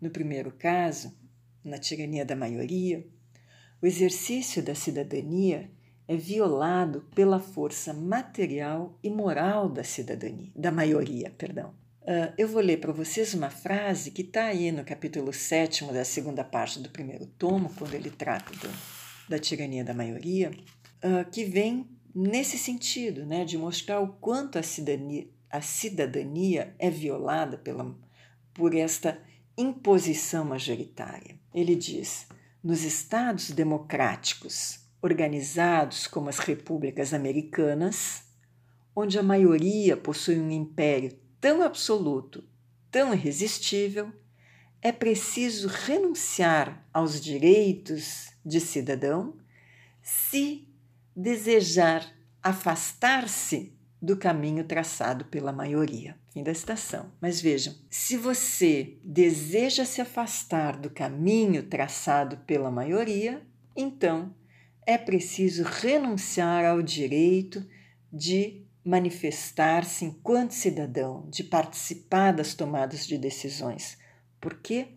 No 0.00 0.10
primeiro 0.10 0.52
caso, 0.52 1.14
na 1.64 1.78
tirania 1.78 2.24
da 2.24 2.34
maioria, 2.34 3.06
o 3.80 3.86
exercício 3.86 4.62
da 4.62 4.74
cidadania 4.74 5.70
é 6.06 6.16
violado 6.16 7.06
pela 7.14 7.38
força 7.38 7.92
material 7.92 8.98
e 9.02 9.10
moral 9.10 9.68
da 9.68 9.84
cidadania, 9.84 10.50
da 10.54 10.70
maioria, 10.70 11.30
perdão. 11.30 11.74
Uh, 12.02 12.34
eu 12.36 12.48
vou 12.48 12.60
ler 12.60 12.80
para 12.80 12.92
vocês 12.92 13.32
uma 13.32 13.48
frase 13.48 14.10
que 14.10 14.22
está 14.22 14.46
aí 14.46 14.72
no 14.72 14.84
capítulo 14.84 15.32
7 15.32 15.84
da 15.92 16.04
segunda 16.04 16.42
parte 16.42 16.80
do 16.80 16.90
primeiro 16.90 17.26
tomo, 17.26 17.72
quando 17.78 17.94
ele 17.94 18.10
trata 18.10 18.52
do, 18.56 18.68
da 19.28 19.38
tirania 19.38 19.84
da 19.84 19.94
maioria, 19.94 20.50
uh, 21.04 21.30
que 21.30 21.44
vem 21.44 21.86
nesse 22.12 22.58
sentido, 22.58 23.24
né, 23.24 23.44
de 23.44 23.56
mostrar 23.56 24.00
o 24.00 24.08
quanto 24.14 24.58
a 24.58 24.62
cidadania, 24.62 25.28
a 25.48 25.60
cidadania 25.60 26.74
é 26.78 26.90
violada 26.90 27.56
pela, 27.56 27.94
por 28.52 28.74
esta 28.74 29.18
imposição 29.56 30.44
majoritária. 30.44 31.38
Ele 31.54 31.76
diz: 31.76 32.26
nos 32.64 32.82
estados 32.82 33.50
democráticos, 33.50 34.81
organizados 35.02 36.06
como 36.06 36.28
as 36.28 36.38
repúblicas 36.38 37.12
americanas, 37.12 38.22
onde 38.94 39.18
a 39.18 39.22
maioria 39.22 39.96
possui 39.96 40.38
um 40.38 40.50
império 40.50 41.18
tão 41.40 41.62
absoluto, 41.62 42.44
tão 42.90 43.12
irresistível, 43.12 44.12
é 44.80 44.92
preciso 44.92 45.68
renunciar 45.68 46.86
aos 46.92 47.20
direitos 47.20 48.30
de 48.44 48.60
cidadão 48.60 49.34
se 50.02 50.68
desejar 51.14 52.04
afastar-se 52.42 53.72
do 54.00 54.16
caminho 54.16 54.64
traçado 54.64 55.26
pela 55.26 55.52
maioria. 55.52 56.16
Fim 56.32 56.42
da 56.42 56.52
citação. 56.52 57.12
Mas 57.20 57.40
vejam, 57.40 57.74
se 57.88 58.16
você 58.16 58.98
deseja 59.04 59.84
se 59.84 60.00
afastar 60.00 60.76
do 60.76 60.90
caminho 60.90 61.62
traçado 61.62 62.38
pela 62.38 62.70
maioria, 62.70 63.46
então 63.76 64.34
é 64.86 64.98
preciso 64.98 65.62
renunciar 65.62 66.64
ao 66.64 66.82
direito 66.82 67.64
de 68.12 68.62
manifestar-se 68.84 70.04
enquanto 70.04 70.52
cidadão, 70.52 71.26
de 71.30 71.44
participar 71.44 72.32
das 72.32 72.54
tomadas 72.54 73.06
de 73.06 73.16
decisões. 73.16 73.96
Por 74.40 74.54
quê? 74.54 74.88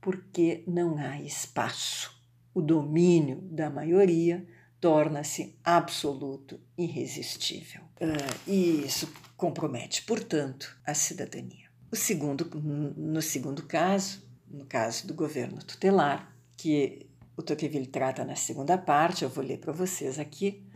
Porque 0.00 0.64
não 0.66 0.98
há 0.98 1.20
espaço. 1.20 2.18
O 2.52 2.60
domínio 2.60 3.40
da 3.42 3.70
maioria 3.70 4.44
torna-se 4.80 5.56
absoluto, 5.64 6.60
irresistível. 6.76 7.82
Uh, 8.00 8.50
e 8.50 8.84
isso 8.84 9.12
compromete, 9.36 10.02
portanto, 10.02 10.76
a 10.84 10.94
cidadania. 10.94 11.68
O 11.90 11.96
segundo, 11.96 12.50
no 12.96 13.22
segundo 13.22 13.62
caso, 13.62 14.22
no 14.50 14.64
caso 14.66 15.06
do 15.06 15.14
governo 15.14 15.62
tutelar, 15.62 16.34
que 16.56 17.07
o 17.38 17.42
Tocqueville 17.42 17.86
trata 17.86 18.24
na 18.24 18.34
segunda 18.34 18.76
parte, 18.76 19.22
eu 19.22 19.30
vou 19.30 19.44
ler 19.44 19.58
para 19.58 19.72
vocês 19.72 20.18
aqui 20.18 20.66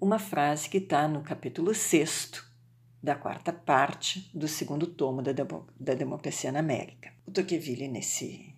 uma 0.00 0.20
frase 0.20 0.68
que 0.68 0.78
está 0.78 1.08
no 1.08 1.20
capítulo 1.20 1.74
6 1.74 2.44
da 3.02 3.16
quarta 3.16 3.52
parte 3.52 4.30
do 4.32 4.46
segundo 4.46 4.86
tomo 4.86 5.20
da, 5.20 5.32
da 5.32 5.94
Democracia 5.94 6.52
na 6.52 6.60
América. 6.60 7.12
O 7.26 7.32
Tocqueville, 7.32 7.88
nesse, 7.88 8.54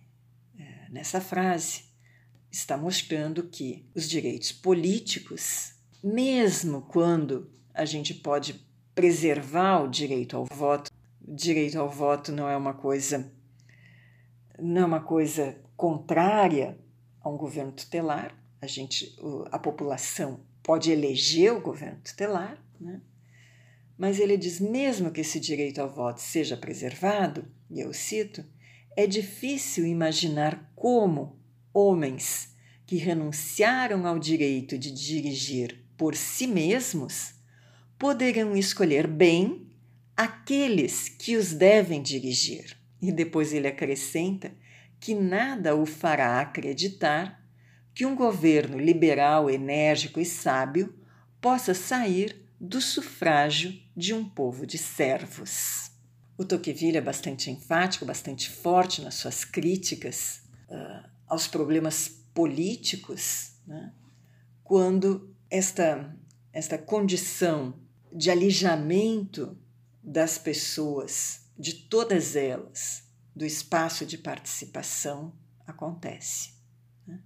eh, 0.59 0.89
nessa 0.91 1.19
frase, 1.19 1.85
está 2.51 2.77
mostrando 2.77 3.41
que 3.47 3.89
os 3.95 4.07
direitos 4.07 4.51
políticos, 4.51 5.73
mesmo 6.03 6.83
quando 6.83 7.49
a 7.73 7.83
gente 7.83 8.13
pode 8.13 8.63
preservar 8.93 9.81
o 9.81 9.87
direito 9.87 10.37
ao 10.37 10.45
voto. 10.45 10.91
O 11.19 11.33
direito 11.33 11.79
ao 11.79 11.89
voto 11.89 12.31
não 12.31 12.47
é 12.47 12.55
uma 12.55 12.75
coisa 12.75 13.33
não 14.59 14.83
é 14.83 14.85
uma 14.85 15.01
coisa 15.01 15.57
contrária 15.75 16.84
a 17.25 17.29
um 17.29 17.35
governo 17.35 17.71
tutelar. 17.71 18.37
A 18.61 18.67
gente, 18.67 19.17
a 19.51 19.57
população 19.57 20.39
pode 20.61 20.91
eleger 20.91 21.51
o 21.51 21.59
governo 21.59 21.99
tutelar, 22.03 22.63
né? 22.79 23.01
Mas 23.97 24.19
ele 24.19 24.37
diz 24.37 24.59
mesmo 24.59 25.11
que 25.11 25.21
esse 25.21 25.39
direito 25.39 25.79
ao 25.79 25.89
voto 25.89 26.21
seja 26.21 26.55
preservado, 26.55 27.47
e 27.69 27.79
eu 27.79 27.93
cito, 27.93 28.45
é 28.95 29.07
difícil 29.07 29.85
imaginar 29.85 30.71
como 30.75 31.39
homens 31.73 32.53
que 32.85 32.97
renunciaram 32.97 34.05
ao 34.05 34.19
direito 34.19 34.77
de 34.77 34.91
dirigir 34.91 35.83
por 35.97 36.15
si 36.15 36.45
mesmos 36.45 37.33
poderão 37.97 38.55
escolher 38.55 39.07
bem 39.07 39.71
aqueles 40.15 41.09
que 41.09 41.35
os 41.37 41.53
devem 41.53 42.01
dirigir. 42.01 42.77
E 43.01 43.11
depois 43.11 43.53
ele 43.53 43.67
acrescenta 43.67 44.53
que 45.05 45.13
nada 45.13 45.75
o 45.75 45.85
fará 45.85 46.39
acreditar 46.39 47.39
que 47.93 48.07
um 48.07 48.15
governo 48.15 48.79
liberal, 48.79 49.47
enérgico 49.51 50.19
e 50.19 50.25
sábio 50.25 50.97
possa 51.39 51.75
sair 51.75 52.43
do 52.59 52.81
sufrágio 52.81 53.79
de 53.95 54.15
um 54.15 54.27
povo 54.27 54.65
de 54.65 54.79
servos. 54.79 55.91
O 56.35 56.43
Tocqueville 56.43 56.97
é 56.97 57.01
bastante 57.01 57.51
enfático, 57.51 58.03
bastante 58.03 58.49
forte 58.49 59.03
nas 59.03 59.13
suas 59.13 59.45
críticas 59.45 60.41
uh, 60.67 61.07
aos 61.27 61.47
problemas 61.47 62.07
políticos, 62.33 63.59
né? 63.67 63.93
quando 64.63 65.31
esta, 65.51 66.17
esta 66.51 66.79
condição 66.79 67.79
de 68.11 68.31
alijamento 68.31 69.55
das 70.03 70.39
pessoas, 70.39 71.41
de 71.55 71.75
todas 71.75 72.35
elas, 72.35 73.04
do 73.35 73.45
espaço 73.45 74.05
de 74.05 74.17
participação 74.17 75.33
acontece. 75.67 76.53
Né? 77.05 77.19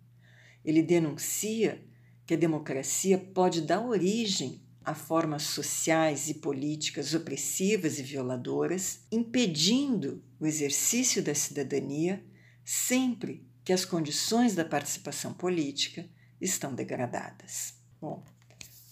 Ele 0.65 0.82
denuncia 0.82 1.86
que 2.26 2.34
a 2.34 2.38
democracia 2.38 3.17
pode 3.17 3.62
dar 3.62 3.86
origem 3.86 4.62
a 4.84 4.95
formas 4.95 5.43
sociais 5.43 6.30
e 6.30 6.36
políticas 6.36 7.13
opressivas 7.13 8.00
e 8.00 8.04
violadoras, 8.04 9.06
impedindo 9.12 10.24
o 10.39 10.45
exercício 10.48 11.22
da 11.22 11.36
cidadania 11.36 12.26
sempre 12.65 13.48
que 13.63 13.74
as 13.74 13.86
condições 13.86 14.56
da 14.56 14.65
participação 14.65 15.34
política 15.34 16.10
estão 16.41 16.74
degradadas. 16.74 17.76
Bom, 18.02 18.24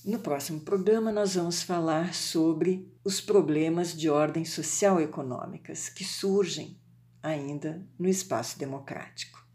no 0.06 0.20
próximo 0.20 0.60
programa 0.60 1.12
nós 1.12 1.36
vamos 1.36 1.64
falar 1.64 2.14
sobre 2.14 2.92
os 3.04 3.20
problemas 3.20 3.96
de 3.96 4.10
ordem 4.10 4.46
social 4.46 5.00
e 5.00 5.06
econômicas 5.06 5.90
que 5.90 6.04
surgem 6.04 6.78
ainda 7.22 7.82
no 7.98 8.08
espaço 8.08 8.58
democrático. 8.60 9.46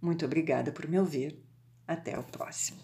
Muito 0.00 0.24
obrigada 0.24 0.72
por 0.72 0.88
me 0.88 0.98
ouvir. 0.98 1.38
Até 1.86 2.18
o 2.18 2.22
próximo. 2.22 2.80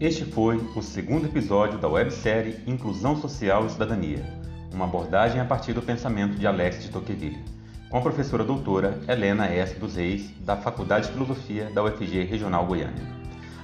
Este 0.00 0.24
foi 0.24 0.56
o 0.56 0.82
segundo 0.82 1.26
episódio 1.26 1.78
da 1.78 1.88
websérie 1.88 2.58
Inclusão 2.66 3.16
Social 3.16 3.64
e 3.64 3.70
Cidadania, 3.70 4.24
uma 4.72 4.84
abordagem 4.84 5.40
a 5.40 5.44
partir 5.44 5.72
do 5.72 5.80
pensamento 5.80 6.36
de 6.36 6.46
Alex 6.46 6.82
de 6.82 6.90
Tocqueville, 6.90 7.42
com 7.88 7.96
a 7.96 8.02
professora 8.02 8.44
doutora 8.44 9.00
Helena 9.08 9.46
S. 9.46 9.78
dos 9.78 9.96
Reis, 9.96 10.28
da 10.40 10.56
Faculdade 10.56 11.06
de 11.06 11.12
Filosofia 11.12 11.70
da 11.70 11.82
UFG 11.84 12.24
Regional 12.24 12.66
Goiânia. 12.66 13.06